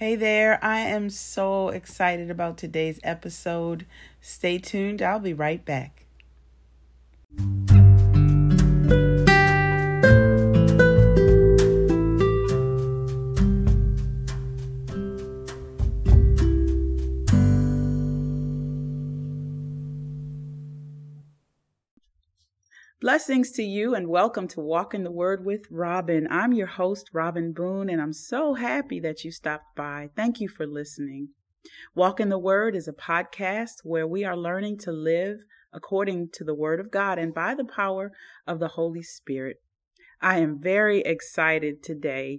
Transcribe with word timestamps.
Hey 0.00 0.16
there, 0.16 0.58
I 0.64 0.78
am 0.78 1.10
so 1.10 1.68
excited 1.68 2.30
about 2.30 2.56
today's 2.56 3.00
episode. 3.04 3.84
Stay 4.22 4.56
tuned, 4.56 5.02
I'll 5.02 5.20
be 5.20 5.34
right 5.34 5.62
back. 5.62 6.06
Blessings 23.10 23.50
to 23.50 23.64
you 23.64 23.96
and 23.96 24.06
welcome 24.06 24.46
to 24.46 24.60
Walk 24.60 24.94
in 24.94 25.02
the 25.02 25.10
Word 25.10 25.44
with 25.44 25.66
Robin. 25.68 26.28
I'm 26.30 26.52
your 26.52 26.68
host, 26.68 27.10
Robin 27.12 27.52
Boone, 27.52 27.90
and 27.90 28.00
I'm 28.00 28.12
so 28.12 28.54
happy 28.54 29.00
that 29.00 29.24
you 29.24 29.32
stopped 29.32 29.74
by. 29.74 30.10
Thank 30.14 30.38
you 30.38 30.48
for 30.48 30.64
listening. 30.64 31.30
Walk 31.92 32.20
in 32.20 32.28
the 32.28 32.38
Word 32.38 32.76
is 32.76 32.86
a 32.86 32.92
podcast 32.92 33.78
where 33.82 34.06
we 34.06 34.22
are 34.22 34.36
learning 34.36 34.78
to 34.82 34.92
live 34.92 35.38
according 35.72 36.28
to 36.34 36.44
the 36.44 36.54
Word 36.54 36.78
of 36.78 36.92
God 36.92 37.18
and 37.18 37.34
by 37.34 37.52
the 37.56 37.64
power 37.64 38.12
of 38.46 38.60
the 38.60 38.68
Holy 38.68 39.02
Spirit. 39.02 39.56
I 40.22 40.38
am 40.38 40.60
very 40.62 41.00
excited 41.00 41.82
today 41.82 42.38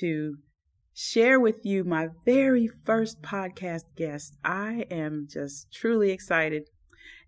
to 0.00 0.36
share 0.92 1.40
with 1.40 1.64
you 1.64 1.82
my 1.82 2.08
very 2.26 2.68
first 2.84 3.22
podcast 3.22 3.84
guest. 3.96 4.36
I 4.44 4.84
am 4.90 5.28
just 5.30 5.72
truly 5.72 6.10
excited 6.10 6.64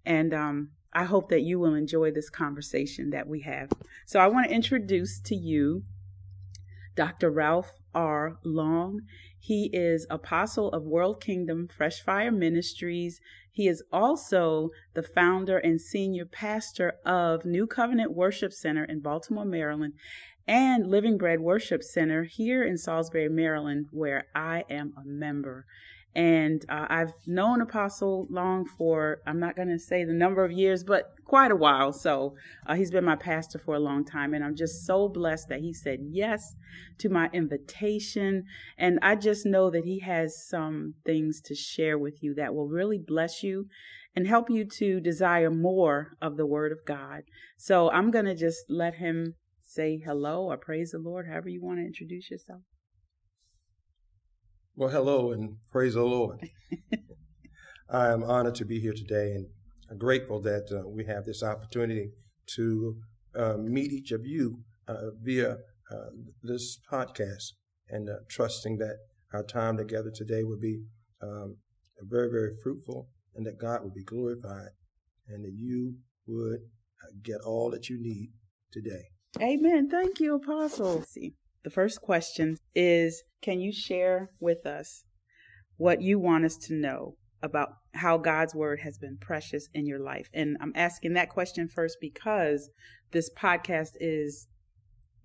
and 0.05 0.35
um, 0.35 0.73
I 0.93 1.05
hope 1.05 1.29
that 1.31 1.43
you 1.43 1.59
will 1.59 1.75
enjoy 1.75 2.11
this 2.11 2.31
conversation 2.31 3.11
that 3.11 3.27
we 3.27 3.41
have. 3.41 3.71
So, 4.07 4.21
I 4.21 4.27
want 4.29 4.49
to 4.49 4.55
introduce 4.55 5.21
to 5.21 5.35
you 5.35 5.85
Dr. 6.95 7.31
Ralph 7.31 7.81
R. 7.95 8.39
Long. 8.45 9.03
He 9.39 9.71
is 9.73 10.07
apostle 10.09 10.71
of 10.71 10.85
World 10.85 11.21
Kingdom 11.21 11.69
Fresh 11.69 12.03
Fire 12.03 12.31
Ministries. 12.31 13.21
He 13.51 13.67
is 13.67 13.83
also 13.93 14.71
the 14.95 15.03
founder 15.03 15.59
and 15.59 15.81
senior 15.81 16.25
pastor 16.25 16.95
of 17.05 17.45
New 17.45 17.67
Covenant 17.67 18.13
Worship 18.13 18.53
Center 18.53 18.85
in 18.85 19.01
Baltimore, 19.01 19.45
Maryland, 19.45 19.95
and 20.47 20.87
Living 20.87 21.19
Bread 21.19 21.41
Worship 21.41 21.83
Center 21.83 22.25
here 22.25 22.65
in 22.65 22.79
Salisbury, 22.79 23.29
Maryland, 23.29 23.89
where 23.91 24.27
I 24.35 24.65
am 24.71 24.95
a 24.97 25.05
member. 25.05 25.67
And 26.15 26.65
uh, 26.69 26.87
I've 26.91 27.13
known 27.27 27.63
Apostle 27.63 28.27
Long 28.29 28.67
for, 28.67 29.23
I'm 29.27 29.41
not 29.41 29.57
going 29.57 29.69
to 29.69 29.79
say 29.79 30.05
the 30.05 30.13
number 30.13 30.45
of 30.45 30.53
years, 30.53 30.85
but 30.85 31.15
quite 31.25 31.51
a 31.51 31.57
while. 31.57 31.93
So 31.93 32.35
uh, 32.67 32.75
he's 32.75 32.91
been 32.91 33.05
my 33.05 33.17
pastor 33.17 33.59
for 33.59 33.75
a 33.75 33.81
long 33.81 34.05
time. 34.05 34.35
And 34.35 34.45
I'm 34.45 34.55
just 34.55 34.85
so 34.85 35.09
blessed 35.09 35.49
that 35.49 35.61
he 35.61 35.73
said 35.73 36.01
yes 36.03 36.55
to 36.99 37.09
my 37.09 37.31
invitation. 37.33 38.45
And 38.77 38.99
I 39.01 39.17
just 39.17 39.47
know 39.47 39.71
that 39.71 39.85
he 39.85 40.01
has 40.01 40.47
some 40.47 40.95
things 41.07 41.41
to 41.47 41.55
share 41.55 41.99
with 41.99 42.23
you 42.23 42.35
that 42.35 42.55
will 42.55 42.69
really 42.69 42.99
bless 42.99 43.43
you 43.43 43.69
and 44.15 44.27
help 44.27 44.51
you 44.51 44.67
to 44.67 45.01
desire 45.01 45.51
more 45.51 46.19
of 46.21 46.37
the 46.37 46.47
Word 46.47 46.73
of 46.73 46.85
God. 46.85 47.23
So 47.57 47.91
I'm 47.91 48.11
going 48.11 48.27
to 48.27 48.35
just 48.35 48.67
let 48.69 48.97
him 48.97 49.37
say 49.63 50.03
hello 50.05 50.51
or 50.51 50.59
praise 50.59 50.91
the 50.91 50.99
Lord, 50.99 51.27
however 51.27 51.49
you 51.49 51.63
want 51.63 51.79
to 51.79 51.87
introduce 51.87 52.31
yourself. 52.31 52.61
Well, 54.75 54.89
hello 54.89 55.33
and 55.33 55.57
praise 55.71 55.93
the 55.93 56.03
Lord. 56.03 56.49
I 57.91 58.09
am 58.09 58.25
honored 58.25 58.55
to 58.55 58.65
be 58.65 58.81
here 58.81 58.95
today 58.95 59.35
and 59.35 59.99
grateful 59.99 60.41
that 60.41 60.73
uh, 60.73 60.89
we 60.89 61.05
have 61.05 61.27
this 61.27 61.43
opportunity 61.43 62.13
to 62.55 62.97
uh, 63.37 63.57
meet 63.59 63.93
each 63.93 64.13
of 64.13 64.25
you 64.25 64.61
uh, 64.89 65.11
via 65.23 65.59
uh, 65.91 65.97
this 66.43 66.79
podcast 66.91 67.53
and 67.91 68.09
uh, 68.09 68.15
trusting 68.31 68.79
that 68.79 68.97
our 69.35 69.43
time 69.43 69.77
together 69.77 70.11
today 70.11 70.43
will 70.43 70.59
be 70.59 70.85
um, 71.21 71.59
very, 72.01 72.31
very 72.31 72.57
fruitful 72.63 73.11
and 73.37 73.45
that 73.45 73.59
God 73.59 73.83
will 73.83 73.93
be 73.95 74.05
glorified 74.05 74.71
and 75.29 75.45
that 75.45 75.53
you 75.55 75.97
would 76.27 76.61
uh, 77.03 77.13
get 77.23 77.43
all 77.43 77.71
that 77.73 77.91
you 77.91 78.01
need 78.01 78.31
today. 78.73 79.11
Amen. 79.39 79.91
Thank 79.91 80.19
you, 80.19 80.37
Apostle. 80.37 81.05
The 81.65 81.71
first 81.71 82.01
question 82.01 82.57
is 82.75 83.23
Can 83.41 83.61
you 83.61 83.73
share 83.73 84.31
with 84.41 84.67
us 84.67 85.05
what 85.77 86.03
you 86.03 86.19
want 86.19 86.45
us 86.45 86.57
to 86.57 86.75
know 86.75 87.17
about 87.43 87.71
how 87.95 88.19
God's 88.19 88.55
word 88.55 88.81
has 88.81 88.99
been 88.99 89.19
precious 89.21 89.69
in 89.75 89.87
your 89.87 90.01
life? 90.01 90.29
And 90.33 90.57
I'm 90.61 90.73
asking 90.75 91.15
that 91.15 91.29
question 91.29 91.69
first 91.69 91.99
because 92.01 92.71
this 93.13 93.31
podcast 93.37 93.91
is, 94.01 94.49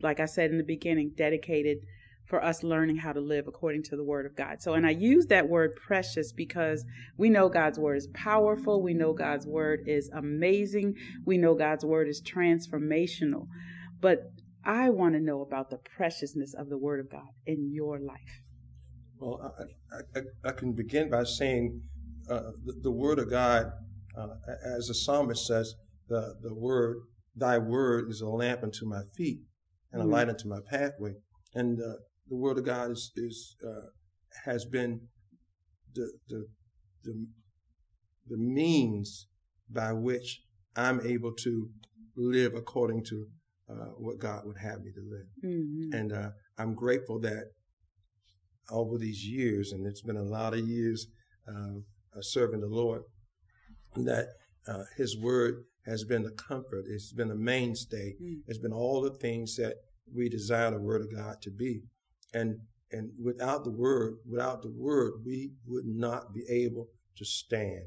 like 0.01 0.19
I 0.19 0.25
said 0.25 0.51
in 0.51 0.57
the 0.57 0.63
beginning, 0.63 1.13
dedicated 1.15 1.79
for 2.27 2.43
us 2.43 2.61
learning 2.61 2.97
how 2.97 3.13
to 3.13 3.21
live 3.21 3.47
according 3.47 3.81
to 3.81 3.95
the 3.95 4.03
word 4.03 4.25
of 4.25 4.35
God. 4.35 4.61
So, 4.61 4.73
and 4.73 4.85
I 4.85 4.89
use 4.89 5.27
that 5.27 5.47
word 5.47 5.77
precious 5.77 6.33
because 6.33 6.83
we 7.17 7.29
know 7.29 7.47
God's 7.47 7.79
word 7.79 7.95
is 7.95 8.09
powerful. 8.13 8.83
We 8.83 8.93
know 8.93 9.13
God's 9.13 9.47
word 9.47 9.83
is 9.87 10.09
amazing. 10.13 10.95
We 11.25 11.37
know 11.37 11.55
God's 11.55 11.85
word 11.85 12.09
is 12.09 12.21
transformational. 12.21 13.47
But 14.01 14.31
I 14.67 14.89
want 14.89 15.15
to 15.15 15.21
know 15.21 15.41
about 15.41 15.69
the 15.69 15.77
preciousness 15.77 16.53
of 16.53 16.67
the 16.67 16.77
Word 16.77 16.99
of 16.99 17.09
God 17.09 17.29
in 17.45 17.71
your 17.71 17.99
life. 17.99 18.41
Well, 19.17 19.53
I, 19.93 20.19
I, 20.19 20.49
I 20.49 20.51
can 20.51 20.73
begin 20.73 21.09
by 21.09 21.23
saying 21.23 21.81
uh, 22.29 22.51
the, 22.65 22.73
the, 22.83 22.91
Word 22.91 23.17
of 23.17 23.29
God, 23.29 23.71
uh, 24.17 24.27
as 24.77 24.87
the 24.87 24.93
psalmist 24.93 25.47
says, 25.47 25.73
the, 26.09 26.35
the 26.41 26.53
Word, 26.53 26.97
Thy 27.33 27.57
Word 27.57 28.09
is 28.09 28.19
a 28.19 28.27
lamp 28.27 28.61
unto 28.61 28.85
my 28.85 29.03
feet 29.15 29.39
and 29.93 30.01
a 30.01 30.05
mm 30.05 30.11
light 30.11 30.27
unto 30.27 30.49
my 30.49 30.59
pathway. 30.69 31.13
And 31.55 31.79
uh, 31.79 31.93
the 32.27 32.35
Word 32.35 32.57
of 32.57 32.65
God 32.65 32.91
is, 32.91 33.13
is 33.15 33.55
uh, 33.65 33.87
has 34.43 34.65
been 34.65 34.99
the, 35.95 36.11
the, 36.27 36.45
the, 37.05 37.25
the 38.27 38.37
means 38.37 39.27
by 39.69 39.93
which 39.93 40.41
I'm 40.75 40.99
able 41.07 41.31
to 41.43 41.69
live 42.17 42.53
according 42.53 43.05
to 43.05 43.27
uh, 43.69 43.91
what 43.97 44.19
God 44.19 44.43
would 44.45 44.57
have 44.57 44.81
me 44.81 44.91
to 44.93 45.01
live. 45.01 45.27
Mm-hmm. 45.43 45.93
And 45.93 46.13
uh, 46.13 46.29
I'm 46.57 46.73
grateful 46.73 47.19
that 47.21 47.51
over 48.69 48.97
these 48.97 49.25
years, 49.25 49.71
and 49.71 49.85
it's 49.85 50.01
been 50.01 50.17
a 50.17 50.23
lot 50.23 50.53
of 50.53 50.59
years 50.59 51.07
uh, 51.47 51.79
serving 52.21 52.61
the 52.61 52.67
Lord, 52.67 53.03
that 53.95 54.27
uh, 54.67 54.83
His 54.97 55.17
Word 55.17 55.63
has 55.85 56.03
been 56.03 56.25
a 56.25 56.31
comfort. 56.31 56.85
It's 56.89 57.13
been 57.13 57.31
a 57.31 57.35
mainstay. 57.35 58.15
Mm-hmm. 58.21 58.41
It's 58.47 58.59
been 58.59 58.73
all 58.73 59.01
the 59.01 59.11
things 59.11 59.55
that 59.55 59.75
we 60.13 60.29
desire 60.29 60.71
the 60.71 60.79
Word 60.79 61.01
of 61.01 61.15
God 61.15 61.41
to 61.41 61.51
be. 61.51 61.83
And 62.33 62.59
and 62.91 63.11
without 63.21 63.65
the 63.65 63.71
Word, 63.71 64.15
without 64.29 64.61
the 64.61 64.71
Word, 64.71 65.15
we 65.25 65.51
would 65.65 65.85
not 65.85 66.33
be 66.33 66.45
able 66.49 66.87
to 67.17 67.25
stand. 67.25 67.83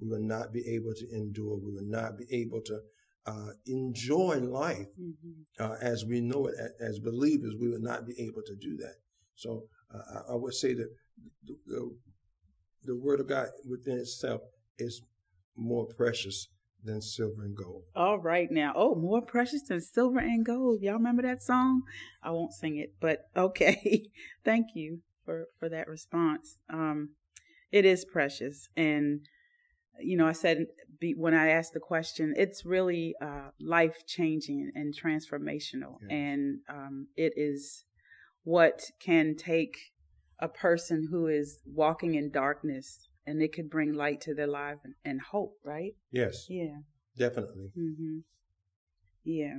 We 0.00 0.08
would 0.08 0.22
not 0.22 0.52
be 0.52 0.66
able 0.66 0.94
to 0.94 1.06
endure. 1.12 1.58
We 1.58 1.72
would 1.74 1.88
not 1.88 2.16
be 2.16 2.24
able 2.30 2.62
to 2.62 2.80
uh, 3.26 3.50
enjoy 3.66 4.38
life 4.38 4.86
mm-hmm. 5.00 5.62
uh, 5.62 5.76
as 5.80 6.04
we 6.04 6.20
know 6.20 6.46
it 6.46 6.54
as 6.80 6.98
believers, 6.98 7.54
we 7.60 7.68
would 7.68 7.82
not 7.82 8.06
be 8.06 8.14
able 8.20 8.42
to 8.46 8.56
do 8.56 8.76
that. 8.78 8.94
So 9.34 9.64
uh, 9.94 10.32
I 10.32 10.36
would 10.36 10.54
say 10.54 10.74
that 10.74 10.88
the, 11.46 11.56
the, 11.66 11.96
the, 12.84 12.96
word 12.96 13.20
of 13.20 13.28
God 13.28 13.48
within 13.68 13.98
itself 13.98 14.40
is 14.78 15.02
more 15.56 15.86
precious 15.86 16.48
than 16.82 17.02
silver 17.02 17.42
and 17.42 17.56
gold. 17.56 17.84
All 17.94 18.18
right, 18.18 18.48
now, 18.50 18.72
oh, 18.74 18.94
more 18.94 19.20
precious 19.20 19.62
than 19.62 19.80
silver 19.80 20.18
and 20.18 20.44
gold. 20.44 20.80
Y'all 20.80 20.94
remember 20.94 21.22
that 21.22 21.42
song? 21.42 21.82
I 22.22 22.30
won't 22.30 22.54
sing 22.54 22.76
it, 22.76 22.94
but 23.00 23.26
okay. 23.36 24.08
Thank 24.44 24.68
you 24.74 25.00
for 25.24 25.46
for 25.58 25.68
that 25.68 25.88
response. 25.88 26.58
Um, 26.72 27.10
it 27.70 27.84
is 27.84 28.04
precious, 28.04 28.68
and 28.76 29.20
you 30.00 30.16
know, 30.16 30.26
I 30.26 30.32
said 30.32 30.66
when 31.16 31.34
I 31.34 31.50
asked 31.50 31.72
the 31.72 31.80
question, 31.80 32.34
it's 32.36 32.64
really 32.64 33.14
uh, 33.22 33.50
life 33.60 34.06
changing 34.06 34.72
and 34.74 34.94
transformational, 34.94 35.96
yeah. 36.08 36.16
and 36.16 36.58
um, 36.68 37.06
it 37.16 37.32
is 37.36 37.84
what 38.44 38.82
can 39.00 39.36
take 39.36 39.76
a 40.40 40.48
person 40.48 41.08
who 41.10 41.26
is 41.26 41.60
walking 41.66 42.14
in 42.14 42.30
darkness 42.30 43.08
and 43.26 43.42
it 43.42 43.52
could 43.52 43.70
bring 43.70 43.92
light 43.92 44.20
to 44.22 44.34
their 44.34 44.46
life 44.46 44.78
and, 44.84 44.94
and 45.04 45.20
hope, 45.30 45.54
right? 45.64 45.92
Yes. 46.10 46.46
Yeah. 46.48 46.78
Definitely. 47.16 47.70
Mm-hmm. 47.78 48.18
Yeah. 49.24 49.58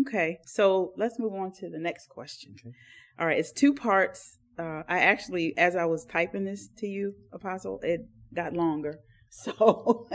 Okay. 0.00 0.38
So 0.44 0.92
let's 0.96 1.18
move 1.18 1.32
on 1.32 1.52
to 1.60 1.70
the 1.70 1.78
next 1.78 2.08
question. 2.08 2.54
Okay. 2.60 2.74
All 3.18 3.26
right. 3.26 3.38
It's 3.38 3.52
two 3.52 3.72
parts. 3.72 4.38
Uh, 4.58 4.82
I 4.88 4.98
actually, 4.98 5.56
as 5.56 5.74
I 5.76 5.86
was 5.86 6.04
typing 6.04 6.44
this 6.44 6.68
to 6.78 6.86
you, 6.86 7.14
Apostle, 7.32 7.80
it 7.82 8.02
got 8.34 8.52
longer. 8.52 9.00
So 9.30 10.08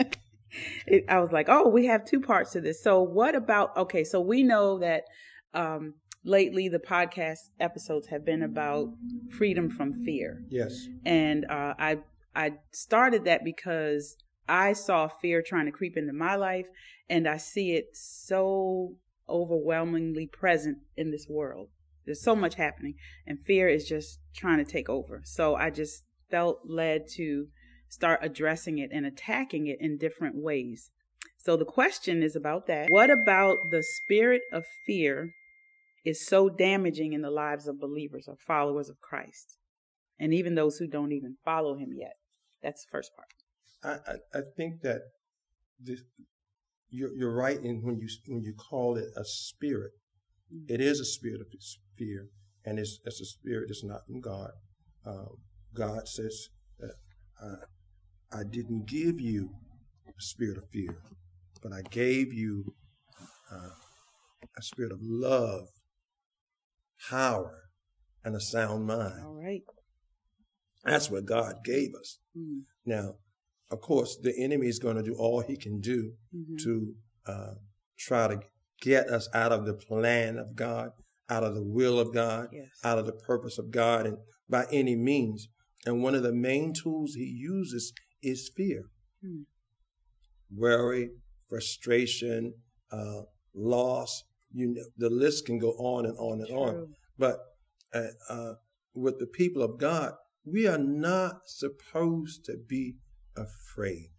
it, 0.88 1.06
I 1.08 1.20
was 1.20 1.32
like, 1.32 1.48
oh, 1.50 1.68
we 1.68 1.86
have 1.88 2.06
two 2.06 2.20
parts 2.20 2.52
to 2.52 2.62
this. 2.62 2.82
So 2.84 3.02
what 3.02 3.36
about, 3.36 3.76
okay, 3.78 4.04
so 4.04 4.20
we 4.22 4.44
know 4.44 4.80
that 4.80 5.04
um, 5.54 5.96
lately 6.24 6.70
the 6.70 6.80
podcast 6.80 7.50
episodes 7.60 8.08
have 8.08 8.26
been 8.26 8.44
about 8.44 8.90
freedom 9.38 9.70
from 9.70 9.94
fear. 10.06 10.44
Yes. 10.50 10.88
And 11.06 11.46
uh, 11.46 11.74
I, 11.78 12.00
I 12.36 12.54
started 12.72 13.26
that 13.26 13.44
because 13.44 14.18
I 14.48 14.74
saw 14.74 15.08
fear 15.08 15.42
trying 15.42 15.66
to 15.66 15.72
creep 15.72 15.96
into 15.98 16.14
my 16.14 16.36
life 16.36 16.68
and 17.10 17.28
I 17.28 17.38
see 17.38 17.74
it 17.74 17.90
so 17.94 18.96
overwhelmingly 19.30 20.28
present 20.28 20.80
in 20.98 21.12
this 21.12 21.28
world. 21.30 21.70
there's 22.06 22.22
so 22.22 22.36
much 22.36 22.56
happening, 22.56 22.96
and 23.26 23.40
fear 23.46 23.68
is 23.68 23.88
just 23.88 24.20
trying 24.36 24.64
to 24.64 24.70
take 24.70 24.90
over. 24.90 25.22
So 25.24 25.56
I 25.56 25.70
just 25.70 26.04
felt 26.30 26.62
led 26.66 27.08
to 27.16 27.48
start 27.94 28.20
addressing 28.24 28.80
it 28.80 28.90
and 28.92 29.06
attacking 29.06 29.68
it 29.68 29.78
in 29.80 30.00
different 30.00 30.36
ways. 30.36 30.90
So 31.38 31.56
the 31.56 31.66
question 31.66 32.24
is 32.24 32.36
about 32.36 32.66
that. 32.66 32.88
What 32.90 33.12
about 33.12 33.58
the 33.70 33.84
spirit 33.84 34.42
of 34.52 34.64
fear 34.88 35.30
is 36.04 36.26
so 36.26 36.50
damaging 36.50 37.14
in 37.14 37.22
the 37.22 37.30
lives 37.30 37.68
of 37.68 37.80
believers 37.80 38.26
or 38.28 38.36
followers 38.48 38.90
of 38.90 39.00
Christ? 39.00 39.58
And 40.20 40.34
even 40.34 40.56
those 40.56 40.78
who 40.78 40.88
don't 40.88 41.12
even 41.12 41.38
follow 41.46 41.76
him 41.76 41.90
yet. 41.96 42.16
That's 42.64 42.84
the 42.84 42.90
first 42.92 43.12
part. 43.16 43.28
I, 43.84 44.12
I, 44.12 44.40
I 44.40 44.42
think 44.58 44.82
that 44.82 45.02
this, 45.80 46.02
you're, 46.90 47.14
you're 47.16 47.36
right 47.36 47.60
in 47.62 47.84
when 47.84 47.98
you 48.00 48.08
when 48.28 48.42
you 48.42 48.54
call 48.56 48.98
it 48.98 49.10
a 49.16 49.24
spirit. 49.24 49.92
Mm-hmm. 50.52 50.74
It 50.74 50.82
is 50.82 51.00
a 51.00 51.06
spirit 51.06 51.42
of 51.42 51.48
fear, 51.98 52.30
and 52.66 52.80
it's, 52.80 53.00
it's 53.06 53.22
a 53.22 53.26
spirit 53.26 53.66
that's 53.68 53.84
not 53.84 54.02
from 54.08 54.22
God. 54.22 54.52
Um, 55.06 55.38
God 55.76 56.08
says 56.08 56.48
that 56.80 56.94
uh, 57.44 57.66
I 58.34 58.44
didn't 58.44 58.88
give 58.88 59.20
you 59.20 59.52
a 60.08 60.22
spirit 60.22 60.58
of 60.58 60.70
fear, 60.72 60.98
but 61.62 61.72
I 61.72 61.82
gave 61.92 62.34
you 62.34 62.74
uh, 63.52 63.70
a 64.58 64.62
spirit 64.62 64.92
of 64.92 65.00
love, 65.02 65.68
power, 67.10 67.64
and 68.24 68.36
a 68.36 68.40
sound 68.40 68.88
mind. 68.88 69.24
All 69.24 69.36
right. 69.36 69.62
That's 70.84 71.12
what 71.12 71.26
God 71.26 71.58
gave 71.64 71.90
us. 72.00 72.20
Mm-hmm. 72.38 72.60
Now, 72.86 73.16
of 73.72 73.82
course, 73.82 74.18
the 74.22 74.34
enemy 74.38 74.68
is 74.68 74.80
going 74.80 74.98
to 74.98 75.04
do 75.04 75.16
all 75.16 75.42
he 75.42 75.56
can 75.56 75.80
do 75.80 76.14
mm-hmm. 76.36 76.56
to 76.64 76.94
uh, 77.28 77.54
try 77.98 78.28
to 78.28 78.40
get 78.82 79.08
us 79.08 79.30
out 79.34 79.52
of 79.52 79.66
the 79.66 79.74
plan 79.74 80.38
of 80.38 80.56
God, 80.56 80.90
out 81.30 81.44
of 81.44 81.56
the 81.56 81.64
will 81.64 82.00
of 82.00 82.14
God, 82.14 82.48
yes. 82.52 82.68
out 82.84 82.98
of 82.98 83.06
the 83.06 83.14
purpose 83.14 83.58
of 83.58 83.72
God, 83.72 84.06
and 84.06 84.18
by 84.50 84.66
any 84.72 84.96
means. 84.96 85.48
And 85.86 86.02
one 86.02 86.16
of 86.16 86.24
the 86.24 86.34
main 86.34 86.74
tools 86.74 87.14
he 87.14 87.26
uses 87.26 87.94
is 88.24 88.50
fear, 88.56 88.86
mm. 89.24 89.44
worry, 90.56 91.10
frustration, 91.50 92.54
uh, 92.92 93.22
loss. 93.54 94.24
You 94.54 94.74
know, 94.74 94.84
the 94.98 95.10
list 95.10 95.46
can 95.46 95.60
go 95.60 95.72
on 95.72 96.06
and 96.06 96.18
on 96.18 96.40
and 96.40 96.48
True. 96.48 96.58
on. 96.58 96.94
But 97.18 97.40
uh, 97.94 98.08
uh, 98.30 98.54
with 98.94 99.20
the 99.20 99.28
people 99.28 99.62
of 99.62 99.78
God, 99.80 100.14
we 100.46 100.68
are 100.68 100.78
not 100.78 101.42
supposed 101.46 102.46
to 102.46 102.58
be 102.68 102.96
afraid. 103.38 104.10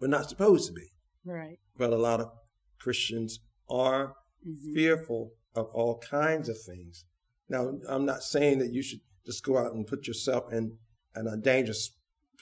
We're 0.00 0.08
not 0.08 0.28
supposed 0.28 0.66
to 0.66 0.72
be. 0.72 0.92
Right. 1.24 1.58
But 1.76 1.92
a 1.92 1.96
lot 1.96 2.20
of 2.20 2.32
Christians 2.80 3.38
are 3.70 4.14
mm-hmm. 4.46 4.74
fearful 4.74 5.30
of 5.54 5.66
all 5.72 5.98
kinds 5.98 6.48
of 6.48 6.56
things. 6.60 7.04
Now, 7.48 7.72
I'm 7.88 8.04
not 8.04 8.22
saying 8.22 8.58
that 8.58 8.72
you 8.72 8.82
should 8.82 9.00
just 9.24 9.44
go 9.44 9.58
out 9.58 9.74
and 9.74 9.86
put 9.86 10.08
yourself 10.08 10.52
in, 10.52 10.78
in 11.14 11.26
a 11.28 11.36
dangerous 11.36 11.90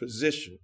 position, 0.00 0.58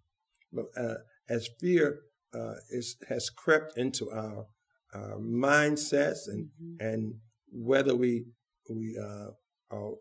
but 0.53 0.67
uh, 0.77 0.95
as 1.29 1.49
fear 1.61 2.01
uh, 2.35 2.55
is, 2.71 2.97
has 3.09 3.31
crept 3.31 3.77
into 3.77 4.11
our, 4.11 4.47
our 4.95 5.19
mindsets 5.19 6.27
and 6.27 6.49
mm-hmm. 6.61 6.87
and 6.87 7.15
whether 7.53 7.95
we 7.95 8.25
we 8.69 8.99
uh, 9.01 9.31
are, 9.71 9.93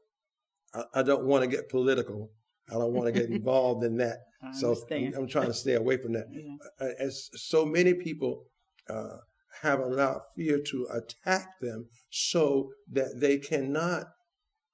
I, 0.73 0.99
I 0.99 1.03
don't 1.03 1.25
want 1.25 1.43
to 1.43 1.49
get 1.49 1.69
political, 1.69 2.31
I 2.69 2.73
don't 2.73 2.93
want 2.93 3.13
to 3.13 3.19
get 3.19 3.29
involved 3.39 3.83
in 3.83 3.97
that. 3.97 4.19
so 4.53 4.75
I'm, 4.91 5.13
I'm, 5.15 5.27
trying 5.27 5.47
to 5.47 5.53
stay 5.53 5.73
away 5.73 5.97
from 5.97 6.13
that. 6.13 6.27
Yeah. 6.31 6.55
Uh, 6.79 6.91
as 6.99 7.29
so 7.33 7.65
many 7.65 7.93
people 7.93 8.45
uh, 8.89 9.17
have 9.61 9.79
allowed 9.79 10.21
fear 10.35 10.59
to 10.59 10.87
attack 10.93 11.47
them 11.61 11.87
so 12.09 12.69
that 12.91 13.19
they 13.19 13.37
cannot 13.37 14.07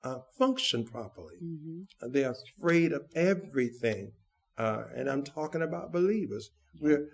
uh, 0.04 0.20
function 0.38 0.84
properly. 0.84 1.36
Mm-hmm. 1.44 2.12
They're 2.12 2.34
afraid 2.60 2.92
of 2.92 3.04
everything. 3.16 4.14
Uh, 4.62 4.84
and 4.96 5.10
I'm 5.10 5.24
talking 5.24 5.64
about 5.64 5.92
believers. 5.92 6.52
Where 6.80 7.06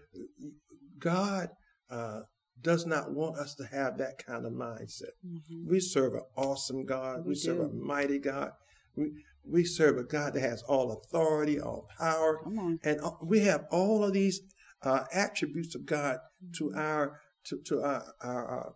God 0.99 1.49
uh, 1.89 2.21
does 2.61 2.85
not 2.85 3.13
want 3.13 3.37
us 3.37 3.55
to 3.55 3.65
have 3.65 3.97
that 3.97 4.17
kind 4.25 4.45
of 4.45 4.51
mindset. 4.51 5.15
Mm-hmm. 5.25 5.69
We 5.69 5.79
serve 5.79 6.13
an 6.13 6.23
awesome 6.35 6.85
God. 6.85 7.23
We, 7.23 7.29
we 7.29 7.35
serve 7.35 7.59
a 7.59 7.69
mighty 7.69 8.19
God. 8.19 8.51
We, 8.95 9.11
we 9.49 9.63
serve 9.63 9.97
a 9.97 10.03
God 10.03 10.33
that 10.33 10.41
has 10.41 10.61
all 10.63 10.91
authority, 10.91 11.59
all 11.59 11.87
power, 11.97 12.41
and 12.83 12.99
we 13.21 13.39
have 13.41 13.65
all 13.71 14.03
of 14.03 14.11
these 14.13 14.41
uh, 14.83 15.05
attributes 15.13 15.73
of 15.73 15.85
God 15.85 16.17
to 16.57 16.65
mm-hmm. 16.65 16.79
our 16.79 17.21
to, 17.45 17.59
to 17.67 17.81
our, 17.81 18.03
our 18.21 18.59
uh, 18.59 18.71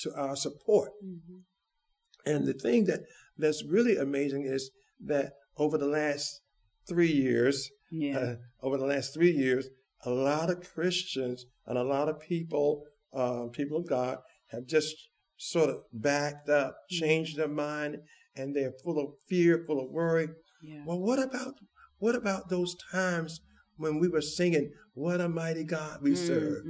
to 0.00 0.14
our 0.14 0.36
support. 0.36 0.92
Mm-hmm. 1.04 2.30
And 2.30 2.46
the 2.46 2.54
thing 2.54 2.86
that 2.86 3.00
that's 3.36 3.64
really 3.64 3.96
amazing 3.96 4.44
is 4.46 4.70
that 5.04 5.32
over 5.58 5.76
the 5.76 5.86
last 5.86 6.40
three 6.88 7.12
years, 7.12 7.70
yeah. 7.90 8.18
uh, 8.18 8.34
over 8.62 8.76
the 8.76 8.86
last 8.86 9.14
three 9.14 9.30
years, 9.30 9.68
a 10.04 10.10
lot 10.10 10.50
of 10.50 10.62
Christians 10.74 11.46
and 11.66 11.76
a 11.78 11.82
lot 11.82 12.08
of 12.08 12.20
people, 12.20 12.84
uh, 13.12 13.46
people 13.52 13.78
of 13.78 13.88
God, 13.88 14.18
have 14.50 14.66
just 14.66 14.94
sort 15.36 15.70
of 15.70 15.82
backed 15.92 16.48
up, 16.48 16.70
mm-hmm. 16.70 17.04
changed 17.04 17.36
their 17.36 17.48
mind, 17.48 17.98
and 18.36 18.54
they're 18.54 18.72
full 18.84 18.98
of 18.98 19.12
fear, 19.28 19.64
full 19.66 19.80
of 19.80 19.90
worry. 19.90 20.28
Yeah. 20.62 20.82
Well, 20.86 21.00
what 21.00 21.18
about 21.18 21.54
what 21.98 22.14
about 22.14 22.48
those 22.48 22.76
times 22.92 23.40
when 23.76 23.98
we 23.98 24.08
were 24.08 24.20
singing 24.20 24.70
"What 24.94 25.20
a 25.20 25.28
Mighty 25.28 25.64
God 25.64 26.00
We 26.02 26.12
mm, 26.12 26.16
Serve"? 26.16 26.64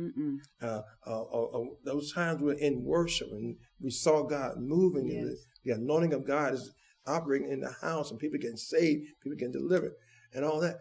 Uh, 0.62 0.82
uh, 1.06 1.22
uh, 1.22 1.64
those 1.84 2.12
times 2.12 2.42
we 2.42 2.52
are 2.52 2.58
in 2.58 2.84
worship 2.84 3.28
and 3.30 3.56
we 3.80 3.90
saw 3.90 4.22
God 4.22 4.58
moving, 4.58 5.08
yes. 5.08 5.16
and 5.16 5.28
the, 5.28 5.36
the, 5.64 5.70
anointing 5.72 6.12
of 6.12 6.26
God 6.26 6.54
is 6.54 6.74
operating 7.06 7.50
in 7.50 7.60
the 7.60 7.74
house, 7.80 8.10
and 8.10 8.20
people 8.20 8.38
getting 8.38 8.56
saved, 8.56 9.06
people 9.22 9.36
getting 9.36 9.52
delivered, 9.52 9.92
and 10.34 10.44
all 10.44 10.60
that. 10.60 10.76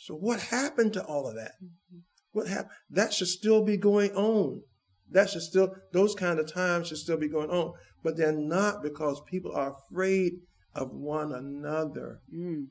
So, 0.00 0.14
what 0.14 0.40
happened 0.40 0.92
to 0.94 1.04
all 1.04 1.28
of 1.28 1.34
that? 1.34 1.52
Mm-hmm. 1.62 1.98
What 2.32 2.46
happened? 2.46 2.70
That 2.90 3.12
should 3.12 3.28
still 3.28 3.64
be 3.64 3.76
going 3.76 4.12
on. 4.12 4.62
That 5.10 5.30
should 5.30 5.42
still, 5.42 5.74
those 5.92 6.14
kind 6.14 6.38
of 6.38 6.52
times 6.52 6.88
should 6.88 6.98
still 6.98 7.16
be 7.16 7.28
going 7.28 7.50
on 7.50 7.72
but 8.02 8.16
they're 8.16 8.32
not 8.32 8.82
because 8.82 9.20
people 9.26 9.52
are 9.54 9.74
afraid 9.90 10.32
of 10.74 10.90
one 10.90 11.32
another. 11.32 12.20
Mm. 12.34 12.66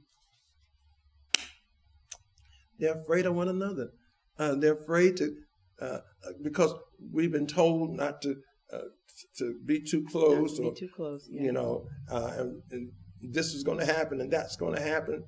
They're 2.80 3.00
afraid 3.00 3.26
of 3.26 3.36
one 3.36 3.50
another. 3.50 3.90
Uh, 4.38 4.56
they're 4.56 4.78
afraid 4.78 5.18
to, 5.18 5.34
uh, 5.82 6.00
because 6.44 6.74
we've 7.12 7.32
been 7.32 7.48
told 7.48 7.96
not 7.96 8.22
to 8.22 8.36
uh, 8.72 8.90
to 9.38 9.56
be 9.66 9.82
too 9.82 10.06
close, 10.12 10.60
or, 10.60 10.76
too 10.76 10.90
close. 10.96 11.28
Yeah. 11.32 11.44
You 11.44 11.52
know, 11.54 11.86
uh, 12.12 12.34
and, 12.38 12.62
and, 12.72 12.92
this 13.20 13.48
is 13.48 13.64
going 13.64 13.80
to 13.80 13.86
happen 13.86 14.22
and 14.22 14.32
that's 14.32 14.56
going 14.58 14.76
to 14.76 14.82
happen. 14.82 15.24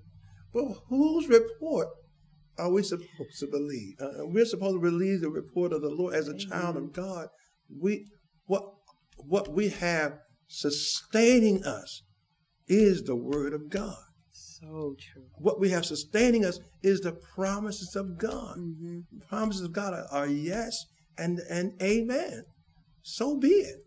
But 0.53 0.65
whose 0.87 1.27
report 1.27 1.87
are 2.57 2.71
we 2.71 2.83
supposed 2.83 3.39
to 3.39 3.47
believe? 3.47 3.95
Uh, 3.99 4.25
we're 4.25 4.45
supposed 4.45 4.75
to 4.75 4.81
believe 4.81 5.21
the 5.21 5.29
report 5.29 5.73
of 5.73 5.81
the 5.81 5.89
Lord 5.89 6.15
as 6.15 6.27
a 6.27 6.31
Amen. 6.31 6.47
child 6.47 6.77
of 6.77 6.93
God. 6.93 7.27
We 7.69 8.05
what 8.45 8.63
what 9.17 9.53
we 9.53 9.69
have 9.69 10.19
sustaining 10.47 11.63
us 11.63 12.03
is 12.67 13.03
the 13.03 13.15
Word 13.15 13.53
of 13.53 13.69
God. 13.69 13.97
So 14.31 14.95
true. 14.99 15.27
What 15.35 15.59
we 15.59 15.69
have 15.69 15.85
sustaining 15.85 16.43
us 16.43 16.59
is 16.83 17.01
the 17.01 17.13
promises 17.35 17.95
of 17.95 18.17
God. 18.17 18.57
Mm-hmm. 18.57 18.99
The 19.19 19.25
promises 19.25 19.63
of 19.63 19.71
God 19.71 19.93
are, 19.93 20.07
are, 20.11 20.27
yes 20.27 20.85
and, 21.17 21.39
and 21.49 21.81
amen. 21.81 22.43
So 23.01 23.37
be 23.37 23.49
it. 23.49 23.77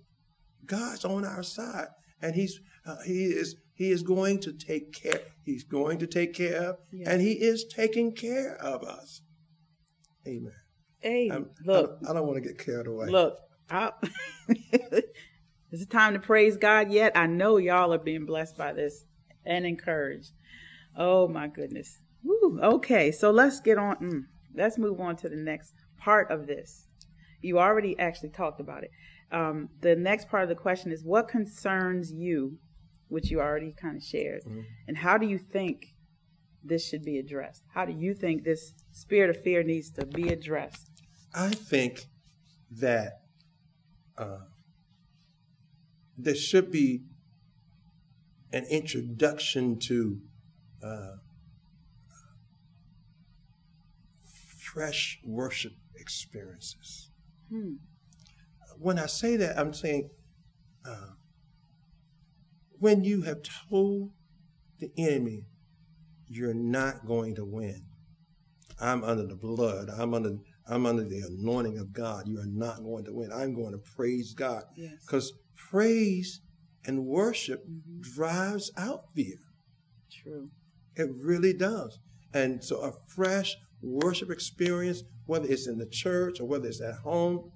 God's 0.64 1.04
on 1.04 1.25
our 1.25 1.42
side, 1.42 1.88
and 2.21 2.35
He's 2.35 2.59
uh, 2.87 2.97
He 3.04 3.25
is 3.25 3.57
He 3.75 3.91
is 3.91 4.02
going 4.02 4.41
to 4.41 4.52
take 4.52 4.93
care. 4.93 5.21
He's 5.45 5.64
going 5.64 5.99
to 5.99 6.07
take 6.07 6.35
care 6.35 6.57
of, 6.57 6.76
yes. 6.93 7.09
and 7.09 7.21
He 7.21 7.33
is 7.33 7.64
taking 7.64 8.12
care 8.14 8.55
of 8.57 8.85
us. 8.85 9.23
Amen. 10.26 10.52
Hey, 11.00 11.31
I'm, 11.33 11.50
look, 11.64 11.99
I, 12.07 12.11
I 12.11 12.14
don't 12.14 12.26
want 12.26 12.43
to 12.43 12.49
get 12.49 12.59
carried 12.59 12.87
away. 12.87 13.09
Look, 13.09 13.38
Is 15.73 15.81
it 15.81 15.91
time 15.91 16.12
to 16.12 16.21
praise 16.21 16.57
God 16.59 16.93
yet? 16.93 17.12
I 17.17 17.26
know 17.26 17.57
y'all 17.57 17.95
are 17.95 17.99
being 17.99 18.26
blessed 18.26 18.59
by 18.59 18.73
this 18.75 19.05
and 19.47 19.64
encouraged. 19.64 20.33
Oh 20.97 21.26
my 21.29 21.49
goodness. 21.49 22.00
Woo. 22.23 22.61
Okay, 22.62 23.11
so 23.11 23.31
let's 23.31 23.61
get 23.61 23.79
on. 23.79 23.97
Mm, 23.97 24.21
let's 24.55 24.76
move 24.76 25.00
on 25.00 25.17
to 25.17 25.29
the 25.29 25.37
next 25.37 25.73
part 25.99 26.31
of 26.31 26.47
this. 26.47 26.88
You 27.41 27.59
already 27.59 27.99
actually 27.99 28.29
talked 28.29 28.61
about 28.61 28.85
it. 28.85 28.91
Um, 29.33 29.71
the 29.81 29.97
next 29.97 30.29
part 30.29 30.43
of 30.43 30.50
the 30.50 30.55
question 30.55 30.93
is 30.93 31.02
what 31.02 31.29
concerns 31.29 32.12
you, 32.12 32.59
which 33.12 33.31
you 33.31 33.40
already 33.40 33.73
kind 33.73 33.97
of 33.97 34.02
shared, 34.02 34.42
mm-hmm. 34.42 34.61
and 34.88 34.97
how 34.97 35.19
do 35.19 35.26
you 35.26 35.38
think 35.38 35.95
this 36.64 36.88
should 36.88 37.04
be 37.04 37.19
addressed? 37.19 37.62
How 37.75 37.85
do 37.85 37.92
you 37.92 38.14
think 38.14 38.45
this 38.45 38.73
spirit 38.92 39.31
of 39.31 39.42
fear 39.42 39.62
needs 39.62 39.90
to 39.92 40.07
be 40.07 40.28
addressed? 40.28 40.90
I 41.35 41.50
think 41.50 42.07
that 42.71 43.23
uh, 44.16 44.47
there 46.16 46.35
should 46.35 46.71
be 46.71 47.02
an 48.52 48.64
introduction 48.71 49.78
to 49.78 50.21
uh, 50.83 51.16
fresh 54.73 55.21
worship 55.25 55.73
experiences. 55.97 57.11
Hmm. 57.50 57.75
When 58.78 58.99
I 58.99 59.07
say 59.07 59.37
that, 59.37 59.59
I'm 59.59 59.75
saying 59.75 60.11
uh, 60.85 61.11
when 62.82 63.04
you 63.04 63.22
have 63.22 63.38
told 63.70 64.10
the 64.80 64.90
enemy 64.98 65.44
you're 66.26 66.52
not 66.52 67.06
going 67.06 67.36
to 67.36 67.44
win. 67.44 67.84
I'm 68.80 69.04
under 69.04 69.24
the 69.24 69.36
blood. 69.36 69.88
I'm 69.88 70.12
under 70.12 70.38
I'm 70.66 70.84
under 70.84 71.04
the 71.04 71.20
anointing 71.20 71.78
of 71.78 71.92
God. 71.92 72.26
You 72.26 72.40
are 72.40 72.46
not 72.46 72.82
going 72.82 73.04
to 73.04 73.12
win. 73.12 73.30
I'm 73.32 73.54
going 73.54 73.70
to 73.70 73.78
praise 73.78 74.34
God. 74.34 74.64
Because 74.74 75.32
yes. 75.32 75.68
praise 75.70 76.40
and 76.84 77.04
worship 77.04 77.64
mm-hmm. 77.64 78.00
drives 78.00 78.72
out 78.76 79.04
fear. 79.14 79.38
True. 80.10 80.48
It 80.96 81.08
really 81.16 81.52
does. 81.52 82.00
And 82.34 82.64
so 82.64 82.80
a 82.80 82.92
fresh 83.14 83.54
worship 83.80 84.30
experience, 84.30 85.04
whether 85.26 85.46
it's 85.46 85.68
in 85.68 85.78
the 85.78 85.86
church 85.86 86.40
or 86.40 86.48
whether 86.48 86.66
it's 86.66 86.80
at 86.80 86.96
home, 86.96 87.52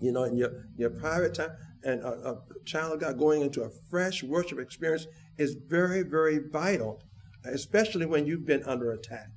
you 0.00 0.12
know, 0.12 0.22
in 0.22 0.36
your, 0.36 0.66
your 0.76 0.90
private 0.90 1.34
time, 1.34 1.50
and 1.84 2.00
a, 2.02 2.30
a 2.30 2.64
child 2.64 2.94
of 2.94 3.00
God 3.00 3.18
going 3.18 3.42
into 3.42 3.62
a 3.62 3.70
fresh 3.90 4.22
worship 4.22 4.58
experience 4.58 5.06
is 5.38 5.56
very, 5.66 6.02
very 6.02 6.38
vital, 6.50 7.02
especially 7.44 8.06
when 8.06 8.26
you've 8.26 8.46
been 8.46 8.62
under 8.64 8.92
attack. 8.92 9.28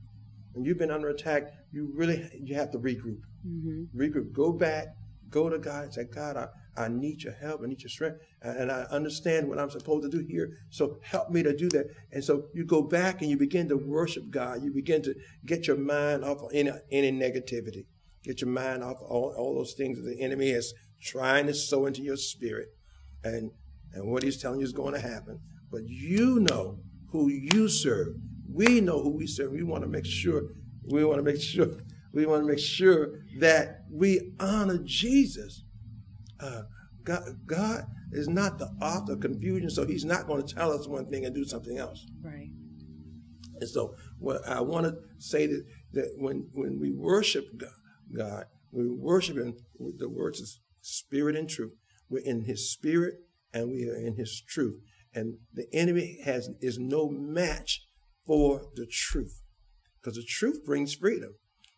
When 0.53 0.65
you've 0.65 0.77
been 0.77 0.91
under 0.91 1.09
attack, 1.09 1.53
you 1.71 1.91
really 1.93 2.29
you 2.41 2.55
have 2.55 2.71
to 2.71 2.79
regroup. 2.79 3.21
Mm-hmm. 3.47 3.99
Regroup. 3.99 4.33
Go 4.33 4.51
back. 4.51 4.87
Go 5.29 5.49
to 5.49 5.59
God 5.59 5.83
and 5.83 5.93
say, 5.93 6.05
God, 6.05 6.37
I, 6.37 6.47
I 6.77 6.87
need 6.87 7.21
your 7.21 7.33
help. 7.33 7.61
I 7.63 7.67
need 7.67 7.81
your 7.81 7.89
strength. 7.89 8.17
And 8.41 8.71
I 8.71 8.83
understand 8.83 9.49
what 9.49 9.59
I'm 9.59 9.69
supposed 9.69 10.09
to 10.09 10.17
do 10.17 10.25
here. 10.25 10.57
So 10.69 10.99
help 11.01 11.31
me 11.31 11.43
to 11.43 11.55
do 11.55 11.67
that. 11.69 11.87
And 12.11 12.23
so 12.23 12.45
you 12.53 12.65
go 12.65 12.81
back 12.81 13.21
and 13.21 13.29
you 13.29 13.37
begin 13.37 13.67
to 13.69 13.77
worship 13.77 14.29
God. 14.29 14.63
You 14.63 14.71
begin 14.71 15.01
to 15.03 15.13
get 15.45 15.67
your 15.67 15.77
mind 15.77 16.23
off 16.23 16.41
of 16.41 16.51
any, 16.53 16.71
any 16.91 17.11
negativity. 17.11 17.85
Get 18.23 18.41
your 18.41 18.49
mind 18.49 18.83
off 18.83 18.97
all, 19.01 19.33
all 19.37 19.55
those 19.55 19.73
things 19.73 19.97
that 19.97 20.09
the 20.09 20.21
enemy 20.21 20.49
is 20.49 20.73
trying 21.01 21.47
to 21.47 21.53
sow 21.53 21.85
into 21.85 22.01
your 22.01 22.17
spirit. 22.17 22.69
And, 23.23 23.51
and 23.93 24.11
what 24.11 24.23
he's 24.23 24.41
telling 24.41 24.59
you 24.59 24.65
is 24.65 24.73
going 24.73 24.93
to 24.93 24.99
happen. 24.99 25.39
But 25.71 25.81
you 25.85 26.39
know 26.39 26.79
who 27.11 27.29
you 27.29 27.67
serve. 27.67 28.15
We 28.51 28.81
know 28.81 29.01
who 29.01 29.09
we 29.09 29.27
serve. 29.27 29.51
We 29.51 29.63
want 29.63 29.83
to 29.83 29.89
make 29.89 30.05
sure, 30.05 30.43
we 30.83 31.03
want 31.03 31.19
to 31.19 31.23
make 31.23 31.41
sure, 31.41 31.67
we 32.13 32.25
want 32.25 32.43
to 32.43 32.47
make 32.47 32.59
sure 32.59 33.19
that 33.39 33.83
we 33.91 34.33
honor 34.39 34.79
Jesus. 34.83 35.63
Uh, 36.39 36.63
God, 37.03 37.23
God 37.45 37.85
is 38.11 38.27
not 38.27 38.57
the 38.57 38.67
author 38.81 39.13
of 39.13 39.19
confusion, 39.19 39.69
so 39.69 39.85
he's 39.85 40.05
not 40.05 40.27
going 40.27 40.45
to 40.45 40.55
tell 40.55 40.71
us 40.71 40.87
one 40.87 41.05
thing 41.07 41.25
and 41.25 41.35
do 41.35 41.43
something 41.43 41.77
else. 41.77 42.05
Right. 42.21 42.49
And 43.59 43.69
so 43.69 43.95
what 44.19 44.47
I 44.47 44.61
want 44.61 44.85
to 44.85 44.97
say 45.17 45.47
that, 45.47 45.65
that 45.93 46.13
when, 46.17 46.47
when 46.53 46.79
we 46.79 46.91
worship 46.91 47.45
God, 47.57 47.69
God, 48.15 48.45
we 48.71 48.87
worship 48.87 49.37
him, 49.37 49.55
with 49.79 49.99
the 49.99 50.09
words 50.09 50.39
is 50.39 50.59
spirit 50.87 51.35
and 51.35 51.49
truth. 51.49 51.73
We're 52.09 52.23
in 52.23 52.45
his 52.45 52.71
spirit 52.71 53.15
and 53.53 53.69
we 53.69 53.87
are 53.89 53.95
in 53.95 54.15
his 54.15 54.41
truth. 54.47 54.81
And 55.13 55.37
the 55.53 55.67
enemy 55.73 56.19
has 56.23 56.49
is 56.61 56.77
no 56.77 57.09
match 57.09 57.87
for 58.25 58.61
the 58.75 58.85
truth. 58.85 59.41
Because 59.99 60.15
the 60.15 60.23
truth 60.23 60.63
brings 60.65 60.93
freedom. 60.93 61.35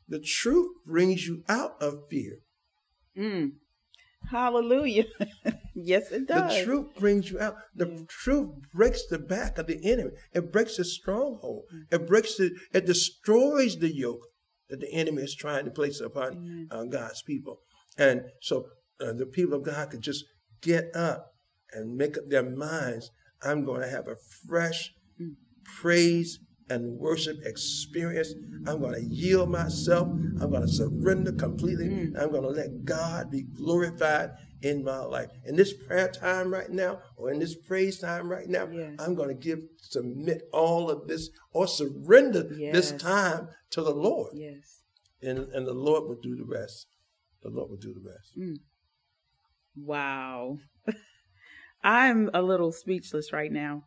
The 0.07 0.19
truth 0.19 0.67
brings 0.85 1.27
you 1.27 1.43
out 1.47 1.81
of 1.81 2.09
fear. 2.09 2.39
Mm. 3.17 3.53
Hallelujah. 4.29 5.05
yes, 5.73 6.11
it 6.11 6.27
does. 6.27 6.57
The 6.57 6.63
truth 6.63 6.95
brings 6.97 7.31
you 7.31 7.39
out. 7.39 7.55
The 7.75 7.87
yeah. 7.87 7.99
truth 8.07 8.49
breaks 8.73 9.05
the 9.07 9.19
back 9.19 9.57
of 9.57 9.67
the 9.67 9.79
enemy. 9.83 10.11
It 10.33 10.51
breaks 10.51 10.77
the 10.77 10.83
stronghold. 10.83 11.65
Mm. 11.73 11.93
It 11.93 12.07
breaks 12.07 12.35
the, 12.35 12.51
it 12.73 12.85
destroys 12.85 13.77
the 13.77 13.93
yoke 13.93 14.27
that 14.69 14.79
the 14.79 14.91
enemy 14.91 15.23
is 15.23 15.35
trying 15.35 15.65
to 15.65 15.71
place 15.71 15.99
upon 15.99 16.67
uh, 16.71 16.83
God's 16.85 17.21
people. 17.21 17.61
And 17.97 18.23
so 18.41 18.67
uh, 19.01 19.13
the 19.13 19.25
people 19.25 19.55
of 19.55 19.63
God 19.63 19.91
could 19.91 20.01
just 20.01 20.25
get 20.61 20.95
up 20.95 21.33
and 21.71 21.95
make 21.95 22.17
up 22.17 22.29
their 22.29 22.49
minds. 22.49 23.11
I'm 23.41 23.63
going 23.63 23.81
to 23.81 23.87
have 23.87 24.07
a 24.07 24.15
fresh 24.47 24.91
mm. 25.21 25.35
praise 25.63 26.39
and 26.69 26.99
worship 26.99 27.37
experience. 27.45 28.33
I'm 28.67 28.79
going 28.79 28.93
to 28.93 29.03
yield 29.03 29.49
myself. 29.49 30.07
I'm 30.07 30.51
going 30.51 30.61
to 30.61 30.67
surrender 30.67 31.31
completely. 31.31 31.87
Mm. 31.87 32.21
I'm 32.21 32.31
going 32.31 32.43
to 32.43 32.49
let 32.49 32.85
God 32.85 33.31
be 33.31 33.43
glorified 33.43 34.31
in 34.61 34.83
my 34.83 34.99
life. 34.99 35.29
In 35.45 35.55
this 35.55 35.73
prayer 35.73 36.09
time 36.09 36.53
right 36.53 36.69
now, 36.69 36.99
or 37.17 37.31
in 37.31 37.39
this 37.39 37.55
praise 37.55 37.99
time 37.99 38.29
right 38.29 38.47
now, 38.47 38.67
yes. 38.71 38.95
I'm 38.99 39.15
going 39.15 39.29
to 39.29 39.35
give, 39.35 39.59
submit 39.77 40.43
all 40.53 40.89
of 40.89 41.07
this 41.07 41.29
or 41.53 41.67
surrender 41.67 42.47
yes. 42.55 42.73
this 42.73 43.01
time 43.01 43.49
to 43.71 43.81
the 43.81 43.93
Lord. 43.93 44.33
Yes. 44.35 44.81
And, 45.21 45.39
and 45.53 45.65
the 45.67 45.73
Lord 45.73 46.03
will 46.03 46.19
do 46.21 46.35
the 46.35 46.45
rest. 46.45 46.87
The 47.41 47.49
Lord 47.49 47.69
will 47.69 47.77
do 47.77 47.93
the 47.93 48.09
rest. 48.09 48.37
Mm. 48.37 48.57
Wow. 49.75 50.57
I'm 51.83 52.29
a 52.33 52.41
little 52.41 52.71
speechless 52.71 53.31
right 53.31 53.51
now. 53.51 53.83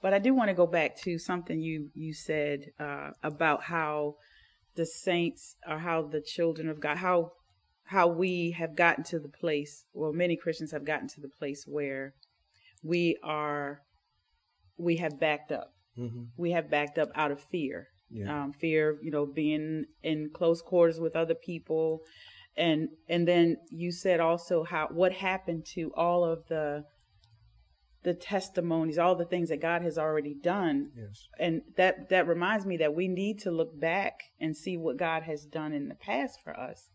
But 0.00 0.14
I 0.14 0.18
do 0.18 0.32
want 0.32 0.48
to 0.48 0.54
go 0.54 0.66
back 0.66 0.96
to 1.02 1.18
something 1.18 1.60
you 1.60 1.90
you 1.94 2.14
said 2.14 2.70
uh, 2.78 3.10
about 3.22 3.64
how 3.64 4.14
the 4.76 4.86
saints 4.86 5.56
or 5.68 5.78
how 5.78 6.02
the 6.02 6.20
children 6.20 6.68
of 6.68 6.80
God, 6.80 6.98
how 6.98 7.32
how 7.88 8.06
we 8.06 8.50
have 8.50 8.76
gotten 8.76 9.02
to 9.02 9.18
the 9.18 9.30
place, 9.30 9.84
well, 9.94 10.12
many 10.12 10.36
Christians 10.36 10.72
have 10.72 10.84
gotten 10.84 11.08
to 11.08 11.22
the 11.22 11.28
place 11.38 11.64
where 11.66 12.12
we 12.82 13.16
are, 13.22 13.80
we 14.76 14.96
have 14.96 15.18
backed 15.18 15.50
up. 15.50 15.72
Mm-hmm. 15.98 16.24
We 16.36 16.50
have 16.50 16.70
backed 16.70 16.98
up 16.98 17.08
out 17.14 17.30
of 17.30 17.40
fear. 17.40 17.88
Yeah. 18.10 18.44
Um, 18.44 18.52
fear, 18.52 18.98
you 19.02 19.10
know, 19.10 19.24
being 19.24 19.86
in 20.02 20.30
close 20.34 20.60
quarters 20.60 21.00
with 21.00 21.16
other 21.16 21.34
people, 21.34 22.00
and 22.58 22.88
and 23.08 23.26
then 23.26 23.56
you 23.70 23.92
said 23.92 24.20
also 24.20 24.64
how 24.64 24.88
what 24.90 25.12
happened 25.12 25.64
to 25.74 25.92
all 25.96 26.24
of 26.24 26.46
the 26.48 26.84
the 28.04 28.14
testimonies, 28.14 28.98
all 28.98 29.16
the 29.16 29.24
things 29.24 29.48
that 29.48 29.60
God 29.60 29.82
has 29.82 29.98
already 29.98 30.34
done. 30.34 30.90
Yes. 30.96 31.26
And 31.38 31.62
that 31.76 32.08
that 32.10 32.28
reminds 32.28 32.66
me 32.66 32.76
that 32.78 32.94
we 32.94 33.08
need 33.08 33.38
to 33.40 33.50
look 33.50 33.78
back 33.78 34.20
and 34.40 34.56
see 34.56 34.76
what 34.76 34.96
God 34.96 35.22
has 35.24 35.44
done 35.44 35.72
in 35.72 35.88
the 35.88 35.94
past 35.94 36.40
for 36.42 36.58
us. 36.58 36.90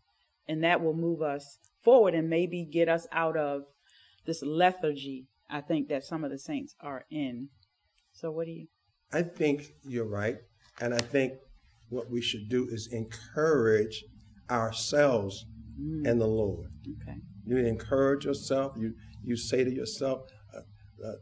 And 0.46 0.62
that 0.62 0.82
will 0.82 0.94
move 0.94 1.22
us 1.22 1.58
forward 1.82 2.14
and 2.14 2.28
maybe 2.28 2.64
get 2.64 2.88
us 2.88 3.06
out 3.12 3.36
of 3.36 3.62
this 4.26 4.42
lethargy 4.42 5.26
I 5.50 5.60
think 5.60 5.88
that 5.88 6.04
some 6.04 6.24
of 6.24 6.30
the 6.30 6.38
saints 6.38 6.74
are 6.80 7.04
in. 7.10 7.48
So 8.12 8.30
what 8.30 8.46
do 8.46 8.52
you 8.52 8.66
I 9.12 9.22
think 9.22 9.74
you're 9.84 10.08
right. 10.08 10.36
And 10.80 10.92
I 10.92 10.98
think 10.98 11.34
what 11.88 12.10
we 12.10 12.20
should 12.20 12.48
do 12.48 12.66
is 12.70 12.88
encourage 12.92 14.04
ourselves 14.50 15.46
mm. 15.80 16.06
and 16.08 16.20
the 16.20 16.26
Lord. 16.26 16.70
Okay. 17.02 17.18
You 17.46 17.58
encourage 17.58 18.24
yourself. 18.24 18.74
You 18.76 18.94
you 19.22 19.36
say 19.36 19.64
to 19.64 19.70
yourself, 19.70 20.22
uh, 20.54 21.08
uh, 21.08 21.12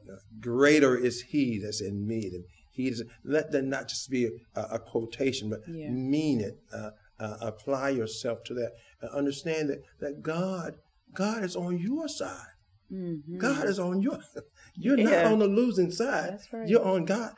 greater 0.41 0.97
is 0.97 1.23
he 1.23 1.59
that's 1.59 1.81
in 1.81 2.07
me 2.07 2.29
than 2.31 2.45
he 2.71 2.89
is. 2.89 3.03
Let 3.25 3.53
that 3.53 3.65
not 3.65 3.89
just 3.89 4.11
be 4.11 4.29
a, 4.55 4.61
a 4.61 4.79
quotation, 4.79 5.51
but 5.51 5.61
yeah. 5.69 5.91
mean 5.91 6.41
it. 6.41 6.59
Uh, 6.73 6.91
uh, 7.23 7.37
apply 7.41 7.91
yourself 7.91 8.43
to 8.43 8.55
that 8.55 8.73
and 9.01 9.11
understand 9.11 9.71
that, 9.71 9.85
that 10.01 10.23
God, 10.23 10.79
God 11.15 11.45
is 11.45 11.55
on 11.55 11.79
your 11.79 12.09
side. 12.09 12.47
Mm-hmm. 12.93 13.39
God 13.39 13.69
is 13.69 13.79
on 13.79 14.03
your. 14.03 14.19
You're 14.75 14.99
yeah. 14.99 15.23
not 15.23 15.33
on 15.33 15.39
the 15.39 15.47
losing 15.47 15.91
side. 15.91 16.39
Right. 16.53 16.69
You're 16.69 16.85
on 16.85 17.05
God. 17.05 17.33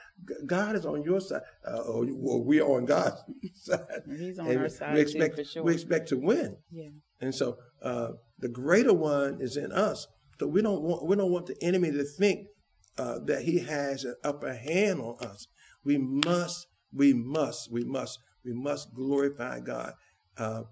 God 0.46 0.76
is 0.76 0.87
on 0.87 1.02
your 1.02 1.20
side, 1.20 1.42
uh, 1.66 1.78
or, 1.78 2.06
or, 2.23 2.44
we're 2.44 2.64
on 2.64 2.84
God's 2.87 3.23
side. 3.54 3.80
He's 4.16 4.38
on 4.38 4.49
and 4.49 4.61
our 4.61 4.68
side 4.68 4.94
we 4.94 5.00
expect, 5.00 5.37
too, 5.37 5.44
sure. 5.44 5.62
We 5.62 5.75
expect 5.75 6.08
to 6.11 6.16
win. 6.16 6.56
Yeah. 6.70 6.90
And 7.20 7.34
so 7.34 7.56
uh, 7.82 8.08
the 8.38 8.49
greater 8.49 8.92
one 8.92 9.38
is 9.40 9.56
in 9.56 9.73
us. 9.73 10.06
So 10.38 10.46
we 10.46 10.62
don't 10.62 10.82
want 10.82 11.06
we 11.06 11.16
don't 11.16 11.30
want 11.30 11.46
the 11.46 11.56
enemy 11.62 11.90
to 11.92 12.04
think 12.04 12.46
uh, 12.99 13.18
that 13.26 13.42
he 13.42 13.61
has 13.61 14.04
an 14.04 14.16
upper 14.25 14.54
hand 14.54 15.00
on 15.00 15.16
us. 15.20 15.46
We 15.84 15.99
must, 15.99 16.66
we 16.92 17.12
must, 17.12 17.70
we 17.70 17.84
must, 17.84 18.18
we 18.44 18.52
must 18.52 18.94
glorify 18.94 19.61
God, 19.61 19.92
uh, 20.37 20.62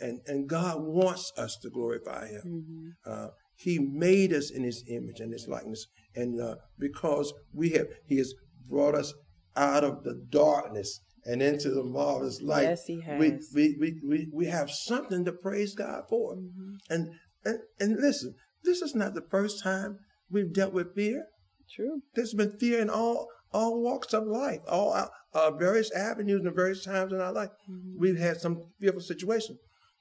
and 0.00 0.20
and 0.26 0.48
God 0.48 0.82
wants 0.82 1.32
us 1.36 1.56
to 1.62 1.70
glorify 1.70 2.28
Him. 2.28 2.42
Mm-hmm. 2.46 3.10
Uh, 3.10 3.28
he 3.58 3.80
made 3.80 4.32
us 4.32 4.50
in 4.50 4.62
His 4.62 4.84
image 4.88 5.18
and 5.18 5.32
His 5.32 5.48
likeness, 5.48 5.88
and 6.14 6.40
uh, 6.40 6.56
because 6.78 7.34
we 7.52 7.70
have, 7.70 7.88
He 8.06 8.18
has 8.18 8.32
brought 8.68 8.94
us 8.94 9.12
out 9.56 9.82
of 9.82 10.04
the 10.04 10.14
darkness 10.30 11.00
and 11.24 11.42
into 11.42 11.70
the 11.70 11.82
marvelous 11.82 12.40
light. 12.40 12.62
Yes, 12.62 12.84
He 12.86 13.00
has. 13.00 13.18
We 13.18 13.38
we 13.52 13.76
we 13.80 14.00
we, 14.08 14.28
we 14.32 14.46
have 14.46 14.70
something 14.70 15.24
to 15.24 15.32
praise 15.32 15.74
God 15.74 16.04
for, 16.08 16.36
mm-hmm. 16.36 16.74
and 16.88 17.08
and 17.44 17.58
and 17.80 18.00
listen, 18.00 18.36
this 18.62 18.80
is 18.80 18.94
not 18.94 19.14
the 19.14 19.26
first 19.28 19.60
time 19.62 19.98
we've 20.30 20.52
dealt 20.52 20.72
with 20.72 20.94
fear. 20.94 21.26
True. 21.74 22.02
There's 22.14 22.34
been 22.34 22.56
fear 22.58 22.80
in 22.80 22.88
all 22.88 23.26
all 23.52 23.82
walks 23.82 24.14
of 24.14 24.24
life, 24.24 24.60
all 24.68 24.92
uh, 24.92 25.08
uh, 25.34 25.50
various 25.50 25.90
avenues 25.90 26.42
and 26.44 26.54
various 26.54 26.84
times 26.84 27.12
in 27.12 27.20
our 27.20 27.32
life. 27.32 27.50
Mm-hmm. 27.68 27.98
We've 27.98 28.18
had 28.18 28.36
some 28.36 28.62
fearful 28.80 29.00
situations, 29.00 29.58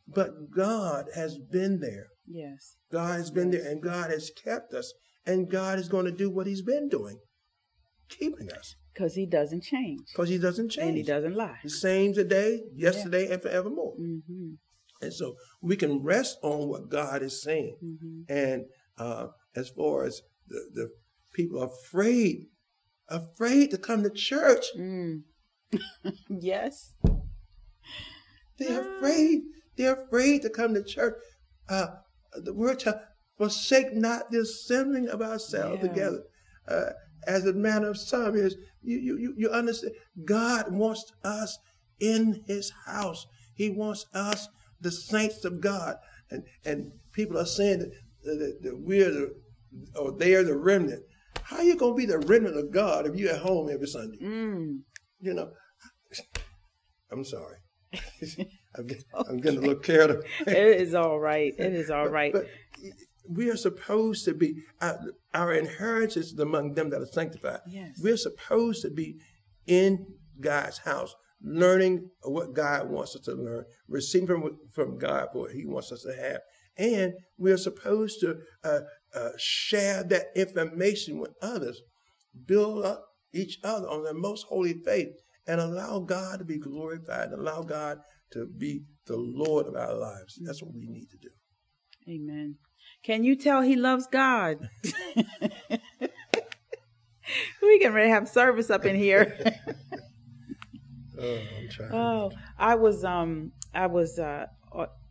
but 0.07 0.51
God 0.55 1.05
has 1.15 1.39
been 1.39 1.79
there. 1.79 2.09
Yes. 2.27 2.75
God 2.91 3.17
has 3.17 3.31
been 3.31 3.51
yes. 3.51 3.63
there, 3.63 3.71
and 3.71 3.81
God 3.81 4.11
has 4.11 4.31
kept 4.43 4.73
us, 4.73 4.93
and 5.25 5.49
God 5.49 5.79
is 5.79 5.87
going 5.87 6.05
to 6.05 6.11
do 6.11 6.29
what 6.29 6.47
He's 6.47 6.61
been 6.61 6.89
doing, 6.89 7.19
keeping 8.09 8.51
us. 8.51 8.75
Because 8.93 9.15
He 9.15 9.25
doesn't 9.25 9.63
change. 9.63 10.01
Because 10.13 10.29
He 10.29 10.37
doesn't 10.37 10.69
change. 10.69 10.87
And 10.87 10.97
He 10.97 11.03
doesn't 11.03 11.35
lie. 11.35 11.57
The 11.63 11.69
same 11.69 12.13
today, 12.13 12.63
yesterday, 12.75 13.27
yeah. 13.27 13.33
and 13.33 13.41
forevermore. 13.41 13.93
Mm-hmm. 13.99 14.53
And 15.01 15.13
so 15.13 15.35
we 15.61 15.75
can 15.75 16.03
rest 16.03 16.37
on 16.41 16.67
what 16.69 16.89
God 16.89 17.21
is 17.21 17.41
saying. 17.41 17.77
Mm-hmm. 17.83 18.33
And 18.33 18.65
uh, 18.97 19.27
as 19.55 19.69
far 19.69 20.05
as 20.05 20.21
the, 20.47 20.69
the 20.73 20.89
people 21.33 21.61
are 21.61 21.67
afraid, 21.67 22.47
afraid 23.07 23.71
to 23.71 23.77
come 23.77 24.03
to 24.03 24.09
church. 24.09 24.65
Mm. 24.77 25.21
yes. 26.29 26.93
They're 28.57 28.97
afraid. 28.97 29.41
They're 29.77 30.03
afraid 30.03 30.41
to 30.41 30.49
come 30.49 30.73
to 30.73 30.83
church. 30.83 31.15
Uh, 31.69 31.87
the 32.33 32.53
word 32.53 32.79
tells, 32.79 32.97
forsake 33.37 33.93
not 33.93 34.31
the 34.31 34.39
assembling 34.39 35.07
of 35.09 35.21
ourselves 35.21 35.79
Yeah. 35.81 35.87
together. 35.89 36.23
Uh, 36.67 36.89
as 37.27 37.45
a 37.45 37.53
manner 37.53 37.89
of 37.89 37.97
some 37.97 38.35
is, 38.35 38.55
you, 38.81 38.97
you, 38.97 39.33
you- 39.37 39.49
understand, 39.49 39.93
God 40.25 40.71
wants 40.71 41.03
us 41.23 41.57
in 41.99 42.43
his 42.47 42.71
house. 42.85 43.25
He 43.55 43.69
wants 43.69 44.05
us, 44.13 44.47
the 44.79 44.91
saints 44.91 45.43
of 45.45 45.59
God. 45.61 45.95
And, 46.29 46.43
and 46.65 46.91
people 47.13 47.37
are 47.37 47.45
saying 47.45 47.79
that, 47.79 47.91
that, 48.23 48.57
that 48.61 48.79
we're 48.79 49.11
the, 49.11 49.33
or 49.95 50.11
they're 50.17 50.43
the 50.43 50.55
remnant. 50.55 51.03
How 51.43 51.61
you 51.61 51.75
going 51.75 51.93
to 51.93 51.97
be 51.97 52.05
the 52.05 52.19
remnant 52.19 52.57
of 52.57 52.71
God 52.71 53.07
if 53.07 53.15
you're 53.15 53.33
at 53.33 53.41
home 53.41 53.69
every 53.71 53.87
Sunday? 53.87 54.17
Mm. 54.21 54.79
You 55.19 55.33
know, 55.33 55.51
I'm 57.11 57.23
sorry. 57.23 57.57
I'm, 58.75 58.87
getting, 58.87 59.03
I'm 59.29 59.37
getting 59.37 59.59
a 59.59 59.61
little 59.61 59.75
carried 59.75 60.11
away. 60.11 60.23
It 60.45 60.81
is 60.81 60.93
all 60.93 61.19
right. 61.19 61.53
It 61.57 61.73
is 61.73 61.89
all 61.89 62.07
right. 62.07 62.33
But 62.33 62.47
we 63.29 63.49
are 63.49 63.57
supposed 63.57 64.25
to 64.25 64.33
be, 64.33 64.63
our, 64.81 64.99
our 65.33 65.53
inheritance 65.53 66.31
is 66.31 66.39
among 66.39 66.73
them 66.73 66.89
that 66.91 67.01
are 67.01 67.07
sanctified. 67.07 67.59
Yes. 67.67 67.99
We're 68.01 68.17
supposed 68.17 68.81
to 68.83 68.89
be 68.89 69.17
in 69.65 70.05
God's 70.39 70.79
house, 70.79 71.13
learning 71.41 72.09
what 72.23 72.53
God 72.53 72.89
wants 72.89 73.15
us 73.15 73.23
to 73.23 73.33
learn, 73.33 73.65
receiving 73.87 74.27
from, 74.27 74.57
from 74.73 74.97
God 74.97 75.29
what 75.33 75.51
He 75.51 75.65
wants 75.65 75.91
us 75.91 76.03
to 76.03 76.13
have. 76.13 76.41
And 76.77 77.13
we're 77.37 77.57
supposed 77.57 78.19
to 78.21 78.37
uh, 78.63 78.79
uh, 79.13 79.29
share 79.37 80.03
that 80.03 80.27
information 80.35 81.19
with 81.19 81.31
others, 81.41 81.81
build 82.45 82.85
up 82.85 83.03
each 83.33 83.59
other 83.63 83.89
on 83.89 84.03
their 84.03 84.13
most 84.13 84.45
holy 84.47 84.73
faith, 84.85 85.09
and 85.47 85.59
allow 85.59 85.99
God 85.99 86.39
to 86.39 86.45
be 86.45 86.59
glorified, 86.59 87.29
and 87.29 87.41
allow 87.41 87.61
God 87.61 87.99
to 88.31 88.45
be 88.45 88.83
the 89.05 89.17
Lord 89.17 89.67
of 89.67 89.75
our 89.75 89.93
lives. 89.93 90.39
That's 90.43 90.61
what 90.61 90.73
we 90.73 90.85
need 90.87 91.09
to 91.11 91.17
do. 91.17 91.29
Amen. 92.09 92.55
Can 93.03 93.23
you 93.23 93.35
tell 93.35 93.61
he 93.61 93.75
loves 93.75 94.07
God? 94.07 94.69
we 97.61 97.79
can 97.79 97.93
ready 97.93 98.07
to 98.09 98.13
have 98.13 98.27
service 98.27 98.69
up 98.69 98.85
in 98.85 98.95
here. 98.95 99.37
Oh, 101.19 101.39
I'm 101.57 101.67
trying. 101.67 101.93
oh, 101.93 102.31
I 102.59 102.75
was 102.75 103.03
um 103.03 103.51
I 103.73 103.87
was 103.87 104.19
uh 104.19 104.45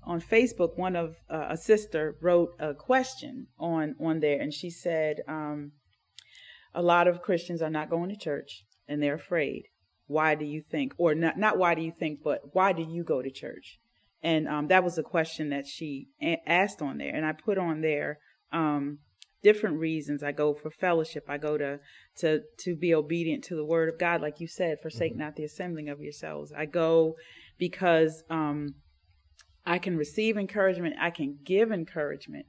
on 0.04 0.20
Facebook. 0.20 0.78
One 0.78 0.94
of 0.94 1.16
uh, 1.28 1.46
a 1.50 1.56
sister 1.56 2.16
wrote 2.22 2.50
a 2.60 2.74
question 2.74 3.48
on 3.58 3.96
on 3.98 4.20
there, 4.20 4.40
and 4.40 4.54
she 4.54 4.70
said 4.70 5.16
um 5.26 5.72
a 6.72 6.82
lot 6.82 7.08
of 7.08 7.22
Christians 7.22 7.60
are 7.60 7.70
not 7.70 7.90
going 7.90 8.10
to 8.10 8.16
church 8.16 8.64
and 8.86 9.02
they're 9.02 9.14
afraid. 9.14 9.64
Why 10.06 10.34
do 10.34 10.44
you 10.44 10.62
think, 10.62 10.94
or 10.98 11.14
not 11.14 11.38
not 11.38 11.58
why 11.58 11.74
do 11.74 11.82
you 11.82 11.92
think, 11.92 12.20
but 12.22 12.54
why 12.54 12.72
do 12.72 12.82
you 12.82 13.02
go 13.04 13.22
to 13.22 13.30
church? 13.30 13.78
And 14.22 14.48
um, 14.48 14.68
that 14.68 14.84
was 14.84 14.98
a 14.98 15.02
question 15.02 15.50
that 15.50 15.66
she 15.66 16.08
a- 16.22 16.42
asked 16.46 16.80
on 16.82 16.98
there, 16.98 17.14
and 17.14 17.26
I 17.26 17.32
put 17.32 17.58
on 17.58 17.80
there 17.80 18.18
um, 18.52 18.98
different 19.42 19.78
reasons. 19.78 20.22
I 20.22 20.32
go 20.32 20.54
for 20.54 20.70
fellowship. 20.70 21.24
I 21.28 21.38
go 21.38 21.58
to 21.58 21.80
to 22.18 22.40
to 22.58 22.76
be 22.76 22.94
obedient 22.94 23.44
to 23.44 23.56
the 23.56 23.64
word 23.64 23.88
of 23.88 23.98
God, 23.98 24.20
like 24.20 24.40
you 24.40 24.48
said. 24.48 24.80
Forsake 24.80 25.16
not 25.16 25.36
the 25.36 25.44
assembling 25.44 25.88
of 25.88 26.00
yourselves. 26.00 26.52
I 26.56 26.66
go 26.66 27.16
because 27.58 28.22
um, 28.30 28.74
I 29.66 29.78
can 29.78 29.96
receive 29.96 30.36
encouragement. 30.36 30.94
I 31.00 31.10
can 31.10 31.38
give 31.44 31.72
encouragement, 31.72 32.46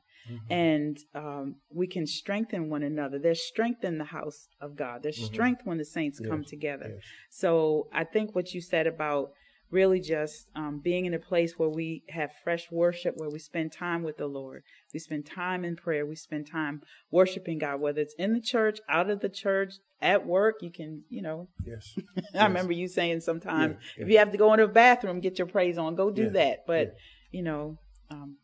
and 0.50 0.98
um, 1.16 1.56
we 1.74 1.88
can 1.88 2.06
strengthen 2.06 2.70
one 2.70 2.84
another. 2.84 3.18
There's 3.18 3.42
strength 3.42 3.84
in 3.84 3.98
the 3.98 4.06
house 4.06 4.50
of 4.60 4.76
God. 4.76 5.02
There's 5.04 5.22
strength 5.24 5.62
when 5.66 5.78
the 5.78 5.86
saints 5.86 6.20
come 6.20 6.44
together. 6.44 6.90
yes. 6.96 7.04
So 7.30 7.88
I 7.94 8.04
think 8.04 8.36
what 8.36 8.54
you 8.54 8.62
said 8.62 8.88
about 8.88 9.32
really 9.70 10.00
just 10.00 10.48
um, 10.56 10.80
being 10.80 11.06
in 11.06 11.14
a 11.14 11.20
place 11.20 11.54
where 11.58 11.70
we 11.70 12.04
have 12.10 12.32
fresh 12.44 12.72
worship, 12.72 13.16
where 13.18 13.30
we 13.30 13.40
spend 13.40 13.72
time 13.72 14.04
with 14.04 14.18
the 14.18 14.28
Lord, 14.28 14.64
we 14.94 15.00
spend 15.00 15.26
time 15.26 15.66
in 15.66 15.76
prayer, 15.76 16.06
we 16.06 16.16
spend 16.16 16.48
time 16.50 16.82
worshiping 17.12 17.58
God, 17.58 17.82
whether 17.82 18.02
it's 18.02 18.16
in 18.18 18.34
the 18.34 18.42
church, 18.42 18.80
out 18.90 19.10
of 19.10 19.20
the 19.20 19.30
church, 19.30 19.74
at 20.02 20.26
work. 20.26 20.56
You 20.62 20.72
can, 20.72 21.04
you 21.10 21.22
know, 21.22 21.50
Yes. 21.66 21.98
I 22.36 22.46
remember 22.46 22.74
you 22.74 22.88
saying 22.88 23.22
sometime 23.22 23.78
Yeah, 23.98 24.04
if 24.04 24.10
you 24.10 24.18
have 24.20 24.32
to 24.32 24.38
go 24.38 24.54
into 24.54 24.68
the 24.68 24.74
bathroom, 24.74 25.20
get 25.20 25.38
your 25.38 25.48
praise 25.48 25.78
on, 25.78 25.96
go 25.96 26.12
do 26.12 26.24
Yeah, 26.24 26.30
that. 26.30 26.60
But 26.68 26.88
yeah. 26.88 26.94
you 27.32 27.44
know, 27.44 27.80
um, 28.10 28.38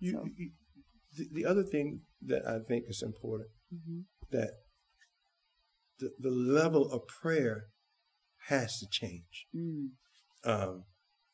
You, 0.00 0.12
So- 0.12 0.24
you, 0.36 0.50
the, 1.16 1.28
the 1.42 1.46
other 1.46 1.64
thing 1.64 2.02
that 2.26 2.42
I 2.46 2.58
think 2.68 2.84
is 2.88 3.02
important 3.02 3.50
mhm. 3.74 4.04
that 4.30 4.50
the, 5.98 6.10
the 6.18 6.30
level 6.30 6.90
of 6.92 7.02
prayer 7.08 7.64
has 8.48 8.78
to 8.78 8.86
change. 8.90 9.46
Mm, 9.54 9.88
Um, 10.44 10.84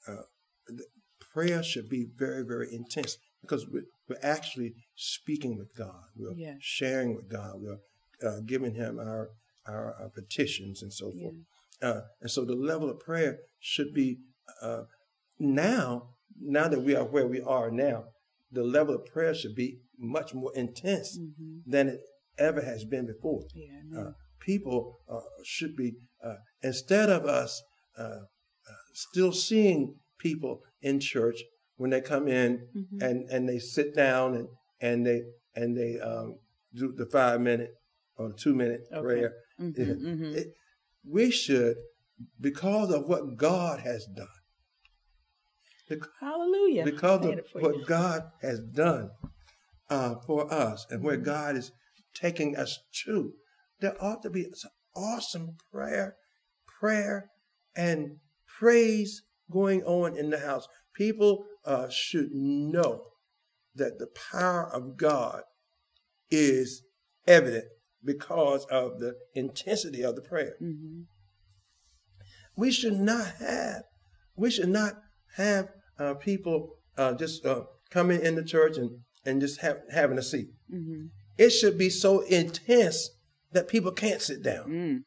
uh, 0.08 0.22
the 0.66 0.86
prayer 1.20 1.62
should 1.62 1.88
be 1.88 2.06
very, 2.16 2.42
very 2.44 2.68
intense 2.72 3.18
because 3.42 3.66
we're, 3.70 3.84
we're 4.08 4.16
actually 4.22 4.74
speaking 4.94 5.58
with 5.58 5.74
God. 5.76 6.04
We're 6.16 6.32
Yes. 6.34 6.56
sharing 6.60 7.14
with 7.14 7.28
God. 7.28 7.56
We're 7.60 7.80
uh, 8.26 8.40
giving 8.46 8.74
Him 8.74 8.98
our, 8.98 9.30
our 9.66 9.94
our 10.00 10.08
petitions 10.10 10.82
and 10.82 10.92
so 10.92 11.12
forth. 11.12 11.34
Uh, 11.82 12.00
and 12.20 12.30
so 12.30 12.44
the 12.44 12.54
level 12.54 12.88
of 12.90 12.98
prayer 13.00 13.38
should 13.58 13.92
be 13.94 14.18
uh, 14.62 14.82
now. 15.38 16.10
Now 16.40 16.66
that 16.68 16.80
we 16.80 16.96
are 16.96 17.04
where 17.04 17.28
we 17.28 17.40
are 17.40 17.70
now, 17.70 18.06
the 18.50 18.64
level 18.64 18.94
of 18.94 19.06
prayer 19.06 19.34
should 19.34 19.54
be 19.54 19.78
much 19.98 20.34
more 20.34 20.50
intense 20.56 21.16
mhm. 21.18 21.62
than 21.66 21.88
it 21.88 22.00
ever 22.38 22.60
has 22.62 22.84
been 22.84 23.06
before. 23.06 23.42
yeah, 23.54 24.00
Uh, 24.00 24.12
people 24.40 24.98
uh, 25.08 25.20
should 25.44 25.76
be 25.76 25.92
uh, 26.24 26.36
instead 26.62 27.08
of 27.08 27.24
us 27.24 27.62
uh, 27.96 28.02
uh, 28.02 28.84
still 28.94 29.32
seeing 29.32 29.94
people 30.18 30.62
in 30.82 30.98
church 30.98 31.38
when 31.76 31.90
they 31.90 32.00
come 32.00 32.26
in 32.26 32.66
Mhm. 32.74 33.02
and 33.06 33.30
and 33.30 33.48
they 33.48 33.58
sit 33.60 33.94
down 33.94 34.34
and 34.34 34.48
and 34.80 35.06
they 35.06 35.22
and 35.54 35.76
they 35.76 36.00
um, 36.00 36.38
do 36.74 36.92
the 36.92 37.06
five 37.06 37.40
minute 37.40 37.72
or 38.16 38.32
two 38.32 38.54
minute 38.54 38.80
Okay. 38.92 39.00
prayer. 39.02 39.32
Mhm, 39.60 39.78
It- 39.78 39.98
mhm. 40.00 40.34
it- 40.36 40.54
we 41.04 41.30
should, 41.30 41.76
because 42.40 42.90
of 42.90 43.06
what 43.08 43.36
God 43.36 43.80
has 43.80 44.06
done, 44.06 44.26
bec- 45.88 46.08
Hallelujah. 46.20 46.84
because 46.84 47.24
of 47.26 47.38
what 47.52 47.76
you. 47.76 47.84
God 47.86 48.30
has 48.40 48.60
done 48.60 49.10
uh, 49.90 50.16
for 50.26 50.50
us 50.52 50.86
and 50.90 51.02
where 51.02 51.16
God 51.18 51.56
is 51.56 51.70
taking 52.14 52.56
us 52.56 52.78
to, 53.04 53.34
there 53.80 54.02
ought 54.02 54.22
to 54.22 54.30
be 54.30 54.46
some 54.54 54.70
awesome 54.96 55.56
prayer, 55.70 56.16
prayer 56.80 57.30
and 57.76 58.18
praise 58.46 59.22
going 59.50 59.82
on 59.84 60.16
in 60.16 60.30
the 60.30 60.38
house. 60.38 60.66
People 60.94 61.44
uh, 61.64 61.88
should 61.90 62.32
know 62.32 63.04
that 63.74 63.98
the 63.98 64.06
power 64.32 64.66
of 64.72 64.96
God 64.96 65.42
is 66.30 66.82
evident 67.26 67.64
because 68.04 68.64
of 68.66 68.98
the 69.00 69.14
intensity 69.34 70.02
of 70.02 70.14
the 70.16 70.22
prayer 70.22 70.54
Mhm. 70.60 71.04
we 72.56 72.70
should 72.70 72.98
not 72.98 73.26
have 73.38 73.82
we 74.36 74.50
should 74.50 74.68
not 74.68 74.94
have 75.36 75.68
uh, 75.98 76.14
people 76.14 76.76
uh, 76.98 77.14
just 77.14 77.44
uh, 77.46 77.62
coming 77.90 78.20
in 78.20 78.34
the 78.34 78.42
church 78.44 78.76
and, 78.76 78.90
and 79.24 79.40
just 79.40 79.60
have, 79.60 79.78
having 79.92 80.18
a 80.18 80.22
seat. 80.22 80.48
Mhm. 80.72 81.10
It 81.38 81.50
should 81.50 81.76
be 81.78 81.88
so 81.90 82.20
intense 82.22 83.10
that 83.52 83.68
people 83.68 83.92
can't 83.92 84.20
sit 84.20 84.42
down 84.42 84.68
Mm, 84.68 84.98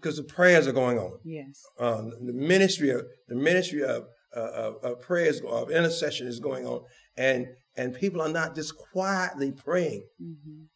because, 0.00 0.16
the 0.16 0.22
prayers 0.24 0.66
are 0.68 0.72
going 0.72 0.98
on. 0.98 1.18
yes. 1.24 1.62
Uh, 1.78 2.02
the 2.24 2.32
ministry 2.32 2.90
of 2.90 3.02
the 3.28 3.34
ministry 3.34 3.82
of, 3.82 4.04
uh, 4.36 4.50
of, 4.64 4.74
of 4.84 5.00
prayers 5.00 5.40
of 5.40 5.70
intercession 5.70 6.26
is 6.28 6.38
going 6.40 6.64
on, 6.66 6.80
and 7.16 7.46
and 7.76 7.94
people 7.94 8.20
are 8.20 8.28
not 8.40 8.54
just 8.54 8.76
quietly 8.76 9.50
praying; 9.52 10.04
Mhm. 10.22 10.66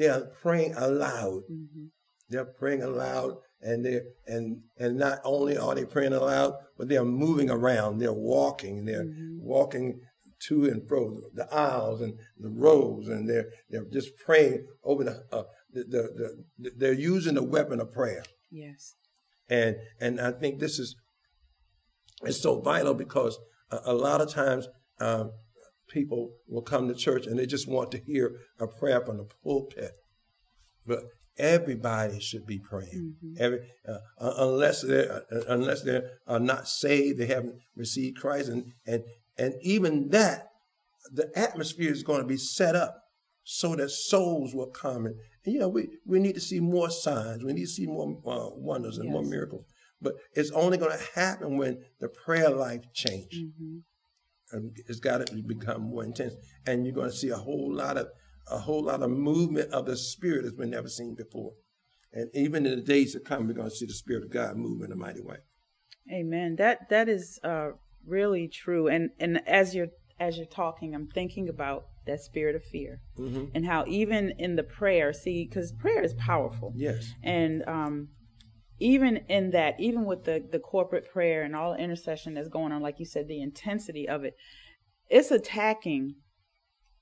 They 0.00 0.08
are 0.08 0.22
praying 0.40 0.74
aloud. 0.76 1.42
Mhm. 1.50 1.90
They're 2.30 2.52
praying 2.60 2.82
aloud, 2.82 3.36
and 3.60 3.84
they 3.84 4.00
and 4.26 4.62
and 4.78 4.96
not 4.96 5.18
only 5.24 5.58
are 5.58 5.74
they 5.74 5.84
praying 5.84 6.14
aloud, 6.14 6.54
but 6.78 6.88
they 6.88 6.96
are 6.96 7.04
moving 7.24 7.50
around. 7.50 7.98
They're 7.98 8.22
walking. 8.36 8.86
They're 8.86 9.04
Mhm. 9.04 9.40
walking 9.42 10.00
to 10.46 10.64
and 10.70 10.88
fro 10.88 11.20
the 11.34 11.46
aisles 11.54 12.00
and 12.00 12.18
the 12.38 12.48
rows, 12.48 13.08
and 13.08 13.28
they're 13.28 13.48
they're 13.68 13.84
just 13.98 14.16
praying 14.24 14.66
over 14.82 15.04
the 15.04 15.16
uh, 15.30 15.44
the, 15.74 15.82
the, 15.94 16.02
the 16.58 16.70
they're 16.80 17.04
using 17.14 17.34
the 17.34 17.42
weapon 17.56 17.78
of 17.80 17.92
prayer. 17.92 18.24
Yes. 18.50 18.94
And 19.50 19.76
and 20.00 20.18
I 20.18 20.32
think 20.32 20.60
this 20.60 20.78
is 20.78 20.96
it's 22.22 22.40
so 22.40 22.60
vital 22.60 22.94
because 22.94 23.38
a, 23.70 23.78
a 23.84 23.92
lot 24.06 24.22
of 24.22 24.32
times 24.32 24.66
um, 24.98 25.32
people 25.90 26.30
will 26.48 26.62
come 26.62 26.88
to 26.88 26.94
church 26.94 27.26
and 27.26 27.38
they 27.38 27.46
just 27.46 27.68
want 27.68 27.90
to 27.92 27.98
hear 27.98 28.36
a 28.58 28.66
prayer 28.66 29.00
from 29.00 29.18
the 29.18 29.26
pulpit, 29.42 29.92
but 30.86 31.00
everybody 31.36 32.20
should 32.20 32.46
be 32.46 32.58
praying. 32.58 33.16
Mhm. 33.22 33.40
Every 33.40 33.60
uh, 33.86 33.98
unless 34.18 34.82
they 34.82 35.06
are 35.06 35.24
unless 35.48 35.82
they 35.82 36.02
are 36.26 36.40
not 36.40 36.68
saved, 36.68 37.18
they 37.18 37.26
haven't 37.26 37.56
received 37.76 38.18
Christ, 38.18 38.48
and 38.48 38.72
and 38.86 39.04
and 39.38 39.54
even 39.62 40.10
that, 40.10 40.48
the 41.12 41.30
atmosphere 41.36 41.90
is 41.90 42.02
going 42.02 42.20
to 42.20 42.26
be 42.26 42.36
set 42.36 42.76
up 42.76 42.96
so 43.42 43.74
that 43.76 43.90
souls 43.90 44.54
will 44.54 44.70
come. 44.70 45.06
And, 45.06 45.16
and, 45.44 45.54
you 45.54 45.60
know, 45.60 45.68
we, 45.68 45.88
we 46.04 46.18
need 46.18 46.34
to 46.34 46.40
see 46.40 46.60
more 46.60 46.90
signs. 46.90 47.42
We 47.42 47.52
need 47.52 47.62
to 47.62 47.66
see 47.66 47.86
more 47.86 48.20
uh, 48.26 48.50
wonders 48.54 48.98
and 48.98 49.06
yes. 49.06 49.12
more 49.12 49.22
miracles. 49.22 49.64
But 50.02 50.14
it's 50.34 50.50
only 50.52 50.78
going 50.78 50.96
to 50.96 51.04
happen 51.14 51.56
when 51.56 51.82
the 52.00 52.08
prayer 52.08 52.50
life 52.50 52.82
changes. 52.92 53.40
Mm-hmm. 53.40 53.78
And 54.52 54.76
it's 54.88 55.00
got 55.00 55.26
to 55.26 55.42
become 55.42 55.82
more 55.82 56.04
intense. 56.04 56.34
And 56.66 56.84
you're 56.84 56.94
going 56.94 57.10
to 57.10 57.16
see 57.16 57.30
a 57.30 57.36
whole 57.36 57.72
lot 57.72 57.96
of 57.96 58.08
a 58.48 58.58
whole 58.58 58.84
lot 58.84 59.02
of 59.02 59.10
movement 59.10 59.70
of 59.72 59.86
the 59.86 59.96
Spirit 59.96 60.44
as 60.44 60.52
we've 60.58 60.68
never 60.68 60.88
seen 60.88 61.14
before. 61.14 61.52
And 62.12 62.28
even 62.34 62.66
in 62.66 62.74
the 62.76 62.82
days 62.82 63.12
to 63.12 63.20
come, 63.20 63.46
we're 63.46 63.54
going 63.54 63.70
to 63.70 63.74
see 63.74 63.86
the 63.86 63.92
Spirit 63.92 64.24
of 64.24 64.32
God 64.32 64.56
move 64.56 64.82
in 64.82 64.90
a 64.90 64.96
mighty 64.96 65.20
way. 65.20 65.36
Amen. 66.12 66.56
That 66.56 66.88
that 66.90 67.08
is 67.08 67.38
uh, 67.44 67.70
really 68.04 68.48
true. 68.48 68.88
And 68.88 69.10
and 69.20 69.46
as 69.46 69.74
you're 69.74 69.88
as 70.18 70.36
you're 70.36 70.46
talking, 70.46 70.94
I'm 70.94 71.06
thinking 71.06 71.48
about 71.48 71.86
that 72.06 72.20
spirit 72.20 72.56
of 72.56 72.64
fear 72.64 73.00
mm-hmm. 73.18 73.46
and 73.54 73.66
how 73.66 73.84
even 73.86 74.32
in 74.38 74.56
the 74.56 74.62
prayer, 74.62 75.12
see, 75.12 75.46
because 75.46 75.72
prayer 75.72 76.02
is 76.02 76.14
powerful. 76.14 76.72
Yes. 76.76 77.12
And 77.22 77.62
um, 77.66 78.08
even 78.80 79.18
in 79.28 79.50
that, 79.50 79.78
even 79.78 80.04
with 80.04 80.24
the 80.24 80.42
the 80.50 80.58
corporate 80.58 81.10
prayer 81.12 81.42
and 81.42 81.54
all 81.54 81.72
the 81.74 81.82
intercession 81.82 82.34
that's 82.34 82.48
going 82.48 82.72
on, 82.72 82.82
like 82.82 82.98
you 82.98 83.06
said, 83.06 83.28
the 83.28 83.40
intensity 83.40 84.08
of 84.08 84.24
it, 84.24 84.34
it's 85.08 85.30
attacking 85.30 86.16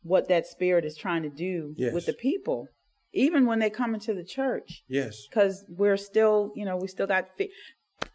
what 0.03 0.29
that 0.29 0.47
spirit 0.47 0.85
is 0.85 0.97
trying 0.97 1.23
to 1.23 1.31
do 1.31 1.75
yes. 1.77 1.93
with 1.93 2.07
the 2.07 2.13
people 2.13 2.69
even 3.13 3.47
when 3.47 3.59
they 3.59 3.71
come 3.71 3.95
into 3.95 4.15
the 4.15 4.25
church. 4.25 4.85
Yes. 4.89 5.27
Because 5.29 5.65
we're 5.69 5.97
still, 5.97 6.53
you 6.55 6.65
know, 6.65 6.77
we 6.77 6.89
still 6.89 7.07
got 7.07 7.37
fear. 7.37 7.49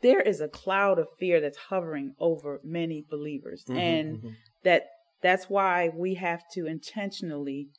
There 0.02 0.22
is 0.22 0.42
a 0.42 0.48
cloud 0.48 1.00
of 1.00 1.08
fear 1.20 1.42
that's 1.42 1.58
hovering 1.58 2.16
over 2.20 2.62
many 2.64 3.06
believers. 3.10 3.64
Mm-hmm, 3.68 3.80
and 3.80 4.18
mm-hmm. 4.18 4.30
that 4.64 4.84
that's 5.22 5.50
why 5.50 5.90
we 5.94 6.16
have 6.16 6.44
to 6.54 6.66
intentionally 6.68 7.70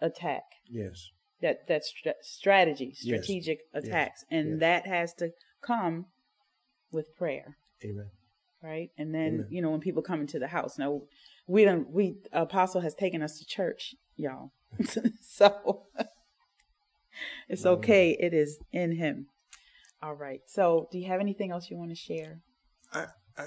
attack. 0.00 0.42
Yes. 0.68 1.10
That 1.42 1.66
that's 1.66 1.92
strategy, 2.22 2.94
strategic 2.94 3.60
yes. 3.74 3.84
attacks. 3.84 4.24
Yes. 4.30 4.38
And 4.38 4.50
yes. 4.50 4.60
that 4.60 4.86
has 4.86 5.14
to 5.14 5.32
come 5.60 6.06
with 6.90 7.14
prayer. 7.16 7.56
Amen. 7.84 8.10
Right? 8.62 8.90
And 8.96 9.14
then, 9.14 9.34
Amen. 9.34 9.46
you 9.50 9.60
know, 9.60 9.70
when 9.70 9.80
people 9.80 10.02
come 10.02 10.20
into 10.20 10.38
the 10.38 10.46
house. 10.46 10.78
Now 10.78 11.02
we 11.46 11.64
don't 11.64 11.90
we 11.90 12.16
apostle 12.32 12.80
has 12.80 12.94
taken 12.94 13.22
us 13.22 13.38
to 13.38 13.44
church, 13.44 13.94
y'all. 14.16 14.52
so 15.20 15.82
it's 17.48 17.66
okay. 17.66 18.16
It 18.18 18.32
is 18.32 18.58
in 18.72 18.96
him. 18.96 19.26
All 20.02 20.14
right. 20.14 20.40
So, 20.46 20.88
do 20.90 20.98
you 20.98 21.06
have 21.06 21.20
anything 21.20 21.50
else 21.50 21.70
you 21.70 21.76
want 21.76 21.90
to 21.90 21.96
share? 21.96 22.40
I 22.92 23.06
I, 23.36 23.46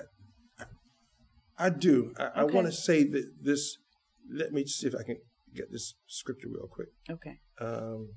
I 1.58 1.70
do. 1.70 2.14
I, 2.18 2.24
okay. 2.24 2.34
I 2.36 2.44
want 2.44 2.68
to 2.68 2.74
say 2.74 3.04
that 3.04 3.32
this. 3.42 3.78
Let 4.30 4.54
me 4.54 4.66
see 4.66 4.88
if 4.88 4.96
I 4.96 5.04
can 5.04 5.18
get 5.56 5.72
this 5.72 5.96
scripture 6.08 6.50
real 6.50 6.68
quick. 6.68 6.90
Okay. 7.10 7.40
Um, 7.60 8.10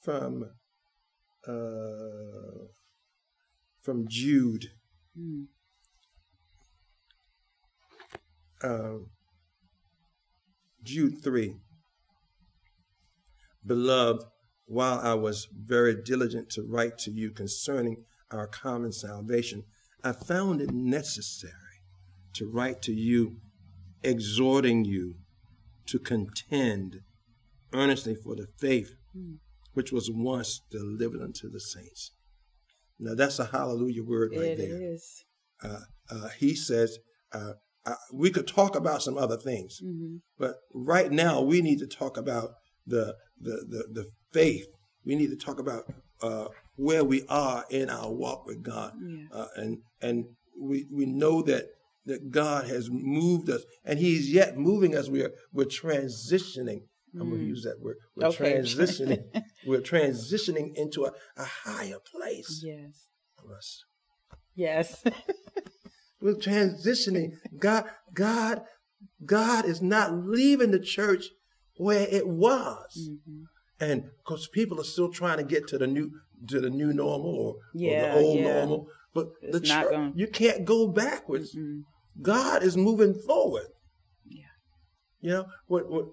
from 0.00 0.50
uh, 1.46 2.66
from 3.80 4.06
Jude. 4.08 4.66
Mm. 5.18 5.46
Um, 8.64 9.06
Jude 10.82 11.22
3. 11.22 11.56
Beloved, 13.64 14.24
while 14.66 15.00
I 15.00 15.14
was 15.14 15.48
very 15.52 15.94
diligent 15.94 16.50
to 16.50 16.62
write 16.62 16.98
to 16.98 17.10
you 17.10 17.30
concerning 17.30 18.04
our 18.30 18.46
common 18.46 18.92
salvation, 18.92 19.64
I 20.02 20.12
found 20.12 20.60
it 20.60 20.72
necessary 20.72 21.52
to 22.34 22.50
write 22.50 22.82
to 22.82 22.92
you, 22.92 23.36
exhorting 24.02 24.84
you 24.84 25.16
to 25.86 25.98
contend 25.98 27.00
earnestly 27.72 28.14
for 28.14 28.34
the 28.36 28.46
faith 28.58 28.94
which 29.74 29.92
was 29.92 30.10
once 30.12 30.62
delivered 30.70 31.22
unto 31.22 31.50
the 31.50 31.60
saints. 31.60 32.12
Now 32.98 33.14
that's 33.14 33.38
a 33.38 33.46
hallelujah 33.46 34.04
word 34.04 34.32
right 34.32 34.48
it 34.48 34.58
there. 34.58 34.76
It 34.76 34.82
is. 34.82 35.24
Uh, 35.62 35.80
uh, 36.10 36.28
he 36.38 36.54
says, 36.54 36.98
uh, 37.32 37.52
uh, 37.86 37.94
we 38.12 38.30
could 38.30 38.46
talk 38.46 38.76
about 38.76 39.02
some 39.02 39.18
other 39.18 39.36
things, 39.36 39.80
mm-hmm. 39.84 40.16
but 40.38 40.56
right 40.72 41.10
now 41.10 41.40
we 41.40 41.62
need 41.62 41.78
to 41.78 41.86
talk 41.86 42.16
about 42.16 42.50
the 42.86 43.16
the 43.40 43.64
the, 43.68 43.84
the 43.92 44.06
faith. 44.32 44.66
We 45.04 45.16
need 45.16 45.30
to 45.30 45.36
talk 45.36 45.58
about 45.58 45.84
uh, 46.22 46.48
where 46.76 47.02
we 47.02 47.24
are 47.28 47.64
in 47.70 47.90
our 47.90 48.12
walk 48.12 48.46
with 48.46 48.62
God, 48.62 48.92
yeah. 49.00 49.24
uh, 49.32 49.48
and 49.56 49.78
and 50.00 50.26
we 50.60 50.86
we 50.92 51.06
know 51.06 51.42
that 51.42 51.64
that 52.06 52.30
God 52.30 52.66
has 52.68 52.90
moved 52.90 53.48
us, 53.50 53.62
and 53.84 53.98
He's 53.98 54.32
yet 54.32 54.56
moving 54.56 54.96
us. 54.96 55.08
We 55.08 55.22
are 55.22 55.32
we're 55.52 55.64
transitioning. 55.64 56.82
Mm. 57.14 57.20
I'm 57.20 57.28
going 57.28 57.42
to 57.42 57.46
use 57.46 57.62
that 57.64 57.80
word. 57.80 57.96
We're 58.16 58.28
okay. 58.28 58.54
transitioning. 58.54 59.24
we're 59.66 59.80
transitioning 59.80 60.74
into 60.74 61.04
a, 61.04 61.12
a 61.36 61.44
higher 61.44 61.98
place. 62.10 62.62
Yes. 62.64 63.08
Us. 63.56 63.84
Yes. 64.54 65.04
we're 66.20 66.34
transitioning. 66.34 67.32
God, 67.58 67.84
God, 68.14 68.62
God 69.24 69.64
is 69.64 69.82
not 69.82 70.14
leaving 70.14 70.70
the 70.70 70.80
church 70.80 71.26
where 71.76 72.06
it 72.08 72.26
was. 72.28 73.10
Mm-hmm. 73.10 73.42
And 73.80 74.04
because 74.18 74.48
people 74.48 74.80
are 74.80 74.84
still 74.84 75.10
trying 75.10 75.38
to 75.38 75.44
get 75.44 75.66
to 75.68 75.78
the 75.78 75.88
new 75.88 76.12
to 76.48 76.60
the 76.60 76.70
new 76.70 76.92
normal 76.92 77.34
or, 77.34 77.56
yeah, 77.74 78.14
or 78.14 78.18
the 78.18 78.24
old 78.24 78.38
yeah. 78.38 78.54
normal. 78.54 78.86
But 79.14 79.28
it's 79.42 79.58
the 79.58 79.66
church, 79.66 79.90
going... 79.90 80.12
you 80.16 80.28
can't 80.28 80.64
go 80.64 80.88
backwards. 80.88 81.54
Mm-hmm. 81.54 81.80
God 82.20 82.62
is 82.62 82.76
moving 82.76 83.14
forward. 83.14 83.66
Yeah. 84.24 84.44
You 85.20 85.30
know, 85.30 85.46
what 85.66 85.90
what 85.90 86.06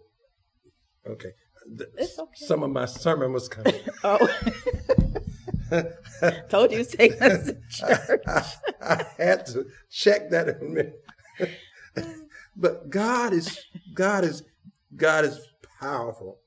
okay. 1.07 1.31
It's 1.97 2.17
okay. 2.17 2.45
Some 2.45 2.63
of 2.63 2.71
my 2.71 2.85
sermon 2.85 3.33
was 3.33 3.47
coming. 3.47 3.75
oh. 4.03 4.27
Told 6.49 6.71
you 6.71 6.83
to 6.83 6.97
take 6.97 7.21
us 7.21 7.45
to 7.45 7.57
church. 7.69 8.21
I, 8.27 8.43
I, 8.81 9.05
had 9.17 9.45
to 9.47 9.65
check 9.91 10.31
that 10.31 10.49
in 10.49 10.55
a 10.55 10.63
minute. 10.63 10.95
but 12.55 12.89
God 12.89 13.33
is 13.33 13.59
God 13.93 14.23
is 14.23 14.43
God 14.95 15.25
is 15.25 15.39
powerful. 15.79 16.39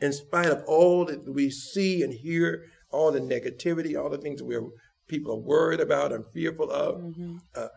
In 0.00 0.12
spite 0.12 0.50
of 0.50 0.62
all 0.66 1.06
that 1.06 1.32
we 1.32 1.48
see 1.48 2.02
and 2.02 2.12
hear, 2.12 2.64
all 2.90 3.12
the 3.12 3.20
negativity, 3.20 3.98
all 3.98 4.10
the 4.10 4.18
things 4.18 4.40
that 4.40 4.44
we're 4.44 4.68
people 5.08 5.32
are 5.32 5.40
worried 5.40 5.80
about 5.80 6.12
and 6.12 6.24
fearful 6.32 6.70
of, 6.70 6.96
mm-hmm. 6.96 7.36
uh, 7.54 7.68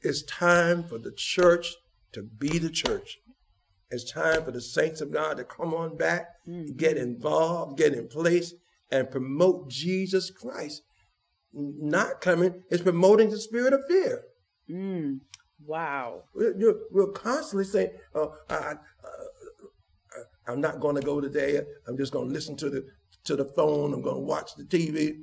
it's 0.00 0.22
time 0.22 0.84
for 0.84 0.98
the 0.98 1.12
church 1.12 1.74
to 2.12 2.22
be 2.22 2.58
the 2.58 2.70
church. 2.70 3.18
It's 3.90 4.10
time 4.10 4.44
for 4.44 4.50
the 4.50 4.60
saints 4.60 5.00
of 5.00 5.12
God 5.12 5.38
to 5.38 5.44
come 5.44 5.72
on 5.72 5.96
back, 5.96 6.26
mm-hmm. 6.46 6.76
get 6.76 6.96
involved, 6.96 7.78
get 7.78 7.94
in 7.94 8.08
place, 8.08 8.54
and 8.90 9.10
promote 9.10 9.70
Jesus 9.70 10.30
Christ. 10.30 10.82
Not 11.52 12.20
coming 12.20 12.62
is 12.70 12.82
promoting 12.82 13.30
the 13.30 13.40
spirit 13.40 13.72
of 13.72 13.80
fear. 13.88 14.22
Mm. 14.70 15.20
Wow. 15.64 16.24
We're, 16.34 16.74
we're 16.90 17.12
constantly 17.12 17.64
saying, 17.64 17.90
oh, 18.14 18.34
I, 18.50 18.54
uh, 18.54 18.76
I'm 20.46 20.60
not 20.60 20.80
going 20.80 20.96
to 20.96 21.02
go 21.02 21.20
today. 21.20 21.60
I'm 21.86 21.96
just 21.96 22.12
going 22.12 22.28
to 22.28 22.34
listen 22.34 22.56
to 22.58 22.70
the 22.70 22.86
to 23.24 23.36
the 23.36 23.44
phone. 23.44 23.92
I'm 23.92 24.02
going 24.02 24.16
to 24.16 24.22
watch 24.22 24.54
the 24.56 24.64
TV. 24.64 25.16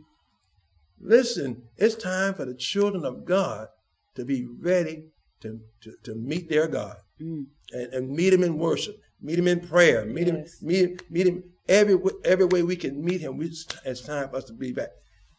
Listen, 1.00 1.64
it's 1.78 1.96
time 1.96 2.34
for 2.34 2.46
the 2.46 2.54
children 2.54 3.06
of 3.06 3.26
God 3.26 3.68
to 4.16 4.26
be 4.26 4.46
ready 4.62 5.06
to, 5.42 5.60
to, 5.82 5.94
to 6.04 6.16
meet 6.16 6.50
their 6.50 6.68
God 6.68 6.98
mm. 7.22 7.46
and, 7.72 7.94
and 7.94 8.10
meet 8.10 8.34
him 8.34 8.44
in 8.44 8.58
worship, 8.58 8.96
meet 9.22 9.40
him 9.40 9.48
in 9.48 9.60
prayer, 9.60 10.06
meet 10.06 10.28
yes. 10.28 10.62
him, 10.62 10.68
meet, 10.68 11.12
meet 11.12 11.28
him 11.28 11.44
every 11.68 11.98
every 12.24 12.46
way 12.46 12.64
we 12.64 12.76
can 12.76 13.04
meet 13.04 13.22
him. 13.22 13.38
We, 13.38 13.48
it's 13.86 14.02
time 14.02 14.30
for 14.30 14.38
us 14.38 14.46
to 14.46 14.54
be 14.54 14.72
back. 14.72 14.90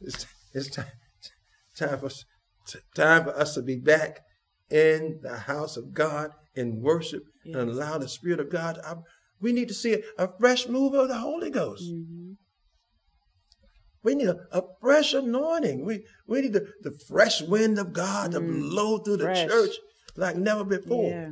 It's, 0.01 0.27
it's 0.53 0.71
time, 0.71 0.87
time 1.77 1.99
for 1.99 2.07
us, 2.07 2.25
time 2.95 3.25
for 3.25 3.39
us 3.39 3.55
to 3.55 3.63
be 3.63 3.77
back 3.77 4.21
in 4.71 5.21
the 5.23 5.37
house 5.37 5.77
of 5.77 5.93
God 5.95 6.31
in 6.55 6.83
worship 6.83 7.23
yes. 7.45 7.57
and 7.57 7.71
allow 7.71 7.99
the 7.99 8.09
Spirit 8.09 8.41
of 8.41 8.51
God. 8.51 8.77
To, 8.77 9.03
we 9.41 9.53
need 9.53 9.69
to 9.69 9.75
see 9.75 9.95
a, 9.95 10.25
a 10.25 10.29
fresh 10.39 10.69
move 10.69 10.95
of 10.95 11.09
the 11.09 11.19
Holy 11.19 11.51
Ghost. 11.51 11.85
Mm-hmm. 11.85 12.26
We 14.07 14.15
need 14.15 14.29
a, 14.29 14.39
a, 14.53 14.63
fresh 14.81 15.15
anointing. 15.15 15.85
We 15.85 16.05
we 16.29 16.43
need 16.43 16.53
the, 16.53 16.73
the 16.83 16.97
fresh 17.09 17.43
wind 17.43 17.77
of 17.77 17.93
God 17.93 18.31
to 18.33 18.41
mm, 18.41 18.71
blow 18.71 18.99
through 18.99 19.17
the 19.17 19.35
church 19.35 19.75
like 20.15 20.37
never 20.37 20.63
before. 20.63 21.11
Yeah. 21.11 21.31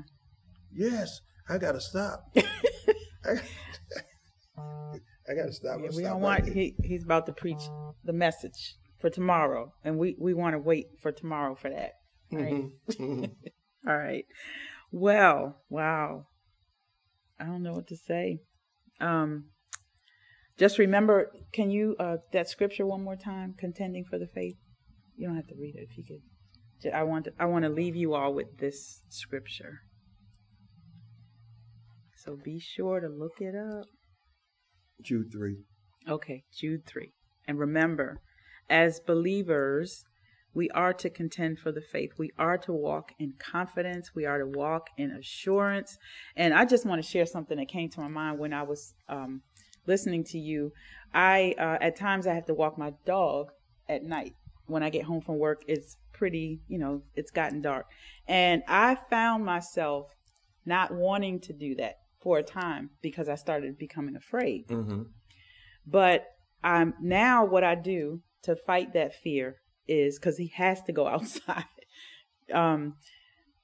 Yes, 0.74 1.20
I 1.48 1.58
gotta 1.58 1.80
stop. 1.80 2.24
I, 2.36 3.30
I 4.58 5.34
gotta 5.36 5.52
stop. 5.52 5.78
Yeah, 5.84 5.90
we 5.94 6.02
don't 6.02 6.20
want. 6.20 6.48
He, 6.48 6.74
he's 6.82 7.04
about 7.04 7.26
to 7.26 7.32
preach 7.32 7.62
the 8.02 8.12
message 8.12 8.74
for 8.98 9.08
tomorrow, 9.08 9.72
and 9.84 9.96
we 9.96 10.16
we 10.18 10.34
want 10.34 10.54
to 10.54 10.58
wait 10.58 10.86
for 11.00 11.12
tomorrow 11.12 11.54
for 11.54 11.70
that. 11.70 11.92
Right. 12.32 12.54
Mm-hmm. 12.54 13.04
Mm-hmm. 13.04 13.24
All 13.88 13.96
right. 13.96 14.24
Well, 14.90 15.62
wow. 15.68 16.26
I 17.38 17.44
don't 17.44 17.62
know 17.62 17.74
what 17.74 17.86
to 17.86 17.96
say. 17.96 18.40
Um, 19.00 19.44
just 20.58 20.78
remember, 20.78 21.32
can 21.52 21.70
you 21.70 21.96
uh, 21.98 22.16
that 22.32 22.48
scripture 22.48 22.86
one 22.86 23.02
more 23.02 23.16
time? 23.16 23.54
Contending 23.58 24.04
for 24.04 24.18
the 24.18 24.26
faith. 24.26 24.56
You 25.16 25.26
don't 25.26 25.36
have 25.36 25.46
to 25.48 25.54
read 25.58 25.74
it 25.76 25.86
if 25.90 25.96
you 25.96 26.04
could. 26.04 26.92
I 26.92 27.02
want 27.02 27.24
to, 27.24 27.32
I 27.38 27.46
want 27.46 27.64
to 27.64 27.70
leave 27.70 27.96
you 27.96 28.14
all 28.14 28.34
with 28.34 28.58
this 28.58 29.02
scripture. 29.08 29.80
So 32.16 32.36
be 32.42 32.58
sure 32.58 33.00
to 33.00 33.08
look 33.08 33.40
it 33.40 33.54
up. 33.54 33.86
Jude 35.02 35.32
3. 35.32 35.56
Okay, 36.08 36.44
Jude 36.54 36.86
3. 36.86 37.12
And 37.46 37.58
remember, 37.58 38.20
as 38.68 39.00
believers, 39.00 40.04
we 40.54 40.70
are 40.70 40.92
to 40.94 41.10
contend 41.10 41.58
for 41.58 41.72
the 41.72 41.80
faith. 41.80 42.12
We 42.18 42.30
are 42.38 42.56
to 42.58 42.72
walk 42.72 43.10
in 43.18 43.34
confidence. 43.38 44.12
We 44.14 44.24
are 44.24 44.38
to 44.38 44.46
walk 44.46 44.88
in 44.96 45.10
assurance. 45.10 45.98
And 46.36 46.54
I 46.54 46.64
just 46.64 46.86
want 46.86 47.02
to 47.02 47.08
share 47.08 47.26
something 47.26 47.58
that 47.58 47.68
came 47.68 47.90
to 47.90 48.00
my 48.00 48.08
mind 48.08 48.38
when 48.38 48.52
I 48.52 48.62
was 48.62 48.94
um, 49.08 49.42
listening 49.86 50.24
to 50.24 50.38
you. 50.38 50.72
I, 51.12 51.54
uh, 51.58 51.78
at 51.80 51.96
times, 51.96 52.26
I 52.26 52.34
have 52.34 52.46
to 52.46 52.54
walk 52.54 52.78
my 52.78 52.92
dog 53.04 53.50
at 53.88 54.02
night. 54.02 54.34
When 54.66 54.82
I 54.82 54.90
get 54.90 55.04
home 55.04 55.20
from 55.20 55.38
work, 55.38 55.62
it's 55.66 55.96
pretty, 56.12 56.60
you 56.68 56.78
know, 56.78 57.02
it's 57.14 57.30
gotten 57.30 57.60
dark. 57.60 57.86
And 58.26 58.62
I 58.66 58.96
found 59.10 59.44
myself 59.44 60.14
not 60.64 60.92
wanting 60.92 61.40
to 61.40 61.52
do 61.52 61.74
that 61.76 61.98
for 62.20 62.38
a 62.38 62.42
time 62.42 62.90
because 63.02 63.28
I 63.28 63.34
started 63.34 63.78
becoming 63.78 64.16
afraid. 64.16 64.68
Mm-hmm. 64.68 65.02
But 65.86 66.24
um, 66.62 66.94
now 67.00 67.44
what 67.44 67.62
I 67.62 67.74
do 67.74 68.22
to 68.42 68.56
fight 68.56 68.94
that 68.94 69.14
fear 69.14 69.56
is 69.86 70.18
because 70.18 70.38
he 70.38 70.48
has 70.56 70.82
to 70.82 70.92
go 70.92 71.06
outside. 71.14 71.64
um, 72.52 72.94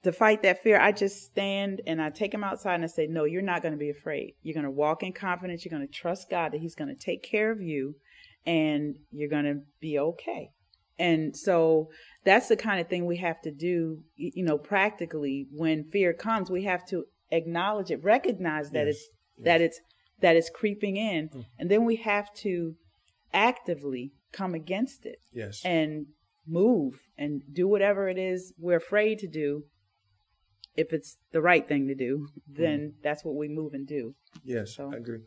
to 0.02 0.12
fight 0.12 0.42
that 0.42 0.62
fear, 0.62 0.80
I 0.80 0.92
just 0.92 1.24
stand 1.24 1.82
and 1.86 2.00
I 2.00 2.10
take 2.10 2.32
him 2.32 2.42
outside 2.44 2.74
and 2.76 2.84
I 2.84 2.86
say, 2.88 3.06
No, 3.06 3.24
you're 3.24 3.42
not 3.42 3.62
going 3.62 3.72
to 3.72 3.78
be 3.78 3.90
afraid. 3.90 4.34
You're 4.42 4.54
going 4.54 4.64
to 4.64 4.70
walk 4.70 5.02
in 5.02 5.12
confidence. 5.12 5.64
You're 5.64 5.76
going 5.76 5.86
to 5.86 5.92
trust 5.92 6.30
God 6.30 6.52
that 6.52 6.60
He's 6.60 6.74
going 6.74 6.94
to 6.94 7.00
take 7.00 7.22
care 7.22 7.50
of 7.50 7.60
you 7.60 7.96
and 8.46 8.96
you're 9.12 9.28
going 9.28 9.44
to 9.44 9.60
be 9.80 9.98
okay. 9.98 10.50
And 10.98 11.36
so 11.36 11.88
that's 12.24 12.48
the 12.48 12.56
kind 12.56 12.80
of 12.80 12.88
thing 12.88 13.06
we 13.06 13.16
have 13.18 13.40
to 13.42 13.50
do, 13.50 14.02
you 14.16 14.44
know, 14.44 14.58
practically 14.58 15.46
when 15.52 15.84
fear 15.84 16.12
comes, 16.12 16.50
we 16.50 16.64
have 16.64 16.86
to 16.88 17.04
acknowledge 17.30 17.90
it, 17.90 18.02
recognize 18.04 18.70
that 18.70 18.86
Yes, 18.86 18.96
it's 18.96 19.08
yes. 19.38 19.44
that 19.44 19.60
it's 19.60 19.80
that 20.20 20.36
it's 20.36 20.50
creeping 20.50 20.96
in, 20.96 21.28
Mm. 21.30 21.44
and 21.58 21.70
then 21.70 21.84
we 21.86 21.96
have 21.96 22.32
to 22.34 22.74
actively 23.32 24.12
come 24.32 24.54
against 24.54 25.06
it 25.06 25.18
Yes. 25.32 25.62
and 25.64 26.06
move 26.46 27.00
and 27.16 27.42
do 27.52 27.66
whatever 27.68 28.08
it 28.08 28.18
is 28.18 28.52
we're 28.58 28.76
afraid 28.76 29.18
to 29.20 29.26
do. 29.28 29.64
If 30.80 30.92
it's 30.92 31.16
the 31.32 31.42
right 31.42 31.66
thing 31.68 31.86
to 31.88 31.94
do, 31.94 32.28
then 32.48 32.94
that's 33.02 33.24
what 33.24 33.34
we 33.36 33.48
move 33.48 33.72
and 33.74 33.86
do. 33.86 34.14
yes, 34.44 34.76
so- 34.76 34.90
I 34.92 34.96
agree. 34.96 35.20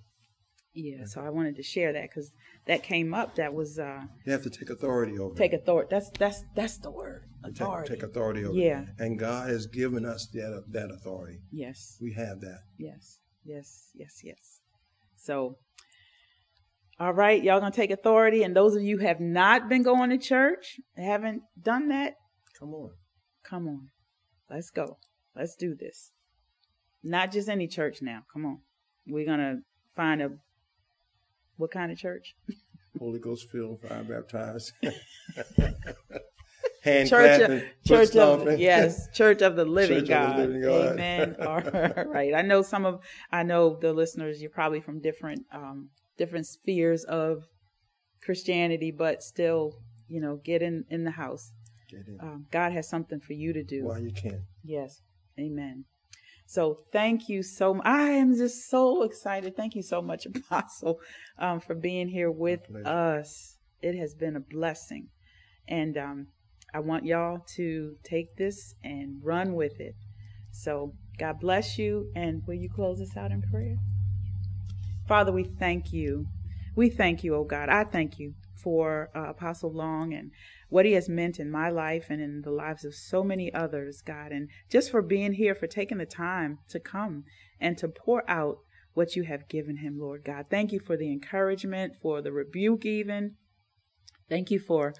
Yeah. 0.75 1.05
So 1.05 1.21
I 1.21 1.29
wanted 1.29 1.55
to 1.57 1.63
share 1.63 1.93
that 1.93 2.09
because 2.09 2.31
that 2.65 2.81
came 2.81 3.13
up. 3.13 3.35
That 3.35 3.53
was 3.53 3.77
uh, 3.77 4.01
You 4.25 4.31
have 4.31 4.41
to 4.41 4.49
take 4.49 4.71
authority 4.71 5.19
over 5.19 5.35
take 5.35 5.53
authority. 5.53 5.89
That's 5.91 6.09
that's 6.17 6.39
that's 6.55 6.77
the 6.79 6.89
word. 6.89 7.21
Take- 7.43 7.51
Authority. 7.61 7.93
Take, 7.93 8.03
authority 8.03 8.43
over 8.43 8.57
Yeah. 8.57 8.81
it. 8.81 8.87
And 8.97 9.19
God 9.19 9.49
has 9.51 9.67
given 9.67 10.03
us 10.03 10.25
that, 10.33 10.63
that 10.71 10.89
authority. 10.89 11.37
Yes. 11.51 11.97
We 12.01 12.13
have 12.13 12.39
that. 12.41 12.61
Yes. 12.79 13.19
Yes. 13.45 13.91
Yes. 13.93 14.21
Yes. 14.23 14.61
So. 15.15 15.57
All 16.99 17.13
right, 17.13 17.43
y'all 17.43 17.59
gonna 17.59 17.71
take 17.71 17.91
authority, 17.91 18.43
and 18.43 18.55
those 18.55 18.75
of 18.75 18.81
you 18.83 18.97
who 18.99 19.05
have 19.05 19.19
not 19.19 19.67
been 19.67 19.81
going 19.83 20.09
to 20.11 20.17
church, 20.17 20.79
haven't 20.95 21.41
done 21.61 21.89
that, 21.89 22.13
Come 22.59 22.73
on. 22.73 22.91
Come 23.43 23.67
on. 23.67 23.89
Let's 24.49 24.69
go. 24.69 24.97
Let's 25.35 25.55
do 25.55 25.75
this. 25.75 26.11
Not 27.03 27.31
just 27.31 27.49
any 27.49 27.67
church 27.67 28.01
now. 28.01 28.23
Come 28.31 28.45
on. 28.45 28.59
We're 29.07 29.25
going 29.25 29.39
to 29.39 29.59
find 29.95 30.21
a 30.21 30.31
what 31.57 31.71
kind 31.71 31.91
of 31.91 31.97
church? 31.97 32.35
Holy 32.99 33.19
Ghost 33.19 33.49
filled, 33.49 33.81
fire 33.81 34.03
baptized. 34.03 34.73
Hand 36.83 37.07
Church 37.07 37.41
of, 37.41 37.63
church 37.87 38.15
of 38.15 38.59
yes, 38.59 39.07
Church 39.13 39.41
of 39.41 39.55
the 39.55 39.63
Living 39.63 40.05
Church 40.05 40.09
of 40.09 40.09
the 40.09 40.13
God. 40.13 40.39
Living 40.39 40.61
God. 40.61 40.87
Amen. 40.91 41.35
All 41.97 42.03
right. 42.11 42.33
I 42.33 42.41
know 42.41 42.61
some 42.61 42.85
of 42.85 42.99
I 43.31 43.43
know 43.43 43.77
the 43.79 43.93
listeners 43.93 44.41
you're 44.41 44.51
probably 44.51 44.81
from 44.81 44.99
different 44.99 45.45
um 45.53 45.89
different 46.17 46.45
spheres 46.45 47.05
of 47.05 47.47
Christianity, 48.21 48.91
but 48.91 49.23
still, 49.23 49.77
you 50.09 50.19
know, 50.19 50.41
get 50.43 50.61
in 50.61 50.83
in 50.89 51.05
the 51.05 51.11
house. 51.11 51.53
Get 51.89 52.05
in. 52.07 52.17
Um, 52.19 52.47
God 52.51 52.73
has 52.73 52.89
something 52.89 53.21
for 53.21 53.33
you 53.33 53.53
to 53.53 53.63
do. 53.63 53.85
While 53.85 53.99
you 53.99 54.11
can. 54.11 54.43
Yes. 54.63 55.01
Amen. 55.39 55.85
So 56.45 56.77
thank 56.91 57.29
you 57.29 57.41
so 57.41 57.73
much. 57.73 57.85
I 57.85 58.11
am 58.11 58.35
just 58.35 58.69
so 58.69 59.03
excited. 59.03 59.55
Thank 59.55 59.75
you 59.75 59.81
so 59.81 60.01
much, 60.01 60.25
Apostle, 60.35 60.99
um, 61.39 61.59
for 61.59 61.73
being 61.75 62.09
here 62.09 62.29
with 62.29 62.63
us. 62.85 63.57
It 63.81 63.95
has 63.97 64.13
been 64.13 64.35
a 64.35 64.39
blessing. 64.39 65.07
And 65.67 65.97
um, 65.97 66.27
I 66.73 66.79
want 66.79 67.05
y'all 67.05 67.39
to 67.55 67.95
take 68.03 68.35
this 68.35 68.75
and 68.83 69.19
run 69.23 69.53
with 69.55 69.79
it. 69.79 69.95
So 70.51 70.93
God 71.17 71.39
bless 71.39 71.77
you. 71.77 72.11
And 72.15 72.43
will 72.45 72.55
you 72.55 72.69
close 72.69 73.01
us 73.01 73.17
out 73.17 73.31
in 73.31 73.41
prayer? 73.41 73.77
Father, 75.07 75.31
we 75.31 75.43
thank 75.43 75.91
you. 75.91 76.27
We 76.75 76.89
thank 76.89 77.23
you, 77.23 77.35
oh 77.35 77.43
God. 77.43 77.69
I 77.69 77.83
thank 77.83 78.19
you 78.19 78.33
for 78.63 79.09
uh, 79.15 79.29
Apostle 79.29 79.71
Long 79.71 80.13
and 80.13 80.31
what 80.69 80.85
he 80.85 80.93
has 80.93 81.09
meant 81.09 81.39
in 81.39 81.51
my 81.51 81.69
life 81.69 82.07
and 82.09 82.21
in 82.21 82.41
the 82.41 82.51
lives 82.51 82.85
of 82.85 82.95
so 82.95 83.23
many 83.23 83.53
others, 83.53 84.01
God, 84.01 84.31
and 84.31 84.49
just 84.69 84.89
for 84.89 85.01
being 85.01 85.33
here, 85.33 85.53
for 85.53 85.67
taking 85.67 85.97
the 85.97 86.05
time 86.05 86.59
to 86.69 86.79
come 86.79 87.25
and 87.59 87.77
to 87.77 87.87
pour 87.87 88.29
out 88.29 88.59
what 88.93 89.15
you 89.15 89.23
have 89.23 89.49
given 89.49 89.77
him, 89.77 89.99
Lord 89.99 90.23
God. 90.23 90.45
Thank 90.49 90.71
you 90.71 90.79
for 90.79 90.95
the 90.97 91.11
encouragement, 91.11 91.93
for 92.01 92.21
the 92.21 92.31
rebuke, 92.31 92.85
even. 92.85 93.35
Thank 94.29 94.49
you 94.49 94.59
for 94.59 94.93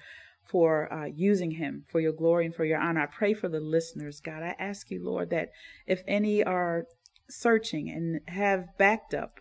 for 0.46 0.92
uh, 0.92 1.06
using 1.06 1.52
him 1.52 1.86
for 1.88 2.00
your 2.00 2.12
glory 2.12 2.44
and 2.44 2.54
for 2.54 2.66
your 2.66 2.78
honor. 2.78 3.00
I 3.00 3.06
pray 3.06 3.32
for 3.32 3.48
the 3.48 3.60
listeners, 3.60 4.20
God. 4.20 4.42
I 4.42 4.54
ask 4.58 4.90
you, 4.90 5.02
Lord, 5.02 5.30
that 5.30 5.48
if 5.86 6.02
any 6.06 6.44
are 6.44 6.84
searching 7.30 7.88
and 7.88 8.20
have 8.28 8.76
backed 8.76 9.14
up 9.14 9.40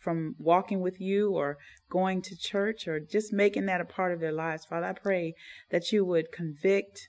from 0.00 0.34
walking 0.38 0.80
with 0.80 1.00
you 1.00 1.30
or 1.30 1.58
going 1.90 2.22
to 2.22 2.36
church 2.36 2.86
or 2.86 3.00
just 3.00 3.32
making 3.32 3.66
that 3.66 3.80
a 3.80 3.84
part 3.84 4.12
of 4.12 4.20
their 4.20 4.32
lives, 4.32 4.64
Father, 4.64 4.86
I 4.86 4.92
pray 4.92 5.34
that 5.70 5.92
you 5.92 6.04
would 6.04 6.32
convict 6.32 7.08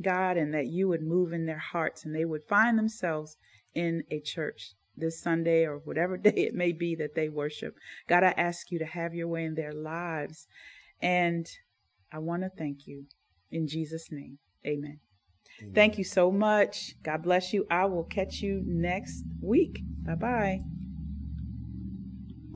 God 0.00 0.36
and 0.36 0.54
that 0.54 0.66
you 0.66 0.88
would 0.88 1.02
move 1.02 1.32
in 1.32 1.46
their 1.46 1.58
hearts 1.58 2.04
and 2.04 2.14
they 2.14 2.24
would 2.24 2.44
find 2.48 2.78
themselves 2.78 3.36
in 3.74 4.04
a 4.10 4.20
church 4.20 4.74
this 4.96 5.20
Sunday 5.20 5.64
or 5.64 5.78
whatever 5.78 6.16
day 6.16 6.34
it 6.36 6.54
may 6.54 6.72
be 6.72 6.94
that 6.96 7.14
they 7.14 7.28
worship. 7.28 7.74
God, 8.08 8.24
I 8.24 8.34
ask 8.36 8.70
you 8.70 8.78
to 8.78 8.86
have 8.86 9.14
your 9.14 9.28
way 9.28 9.44
in 9.44 9.54
their 9.54 9.72
lives. 9.72 10.46
And 11.00 11.46
I 12.12 12.18
want 12.18 12.42
to 12.42 12.50
thank 12.50 12.86
you 12.86 13.04
in 13.50 13.66
Jesus' 13.66 14.10
name. 14.10 14.38
Amen. 14.66 15.00
Amen. 15.60 15.74
Thank 15.74 15.98
you 15.98 16.04
so 16.04 16.30
much. 16.30 16.94
God 17.02 17.22
bless 17.22 17.52
you. 17.52 17.66
I 17.70 17.86
will 17.86 18.04
catch 18.04 18.40
you 18.40 18.62
next 18.64 19.24
week. 19.40 19.80
Bye 20.04 20.14
bye. 20.14 20.77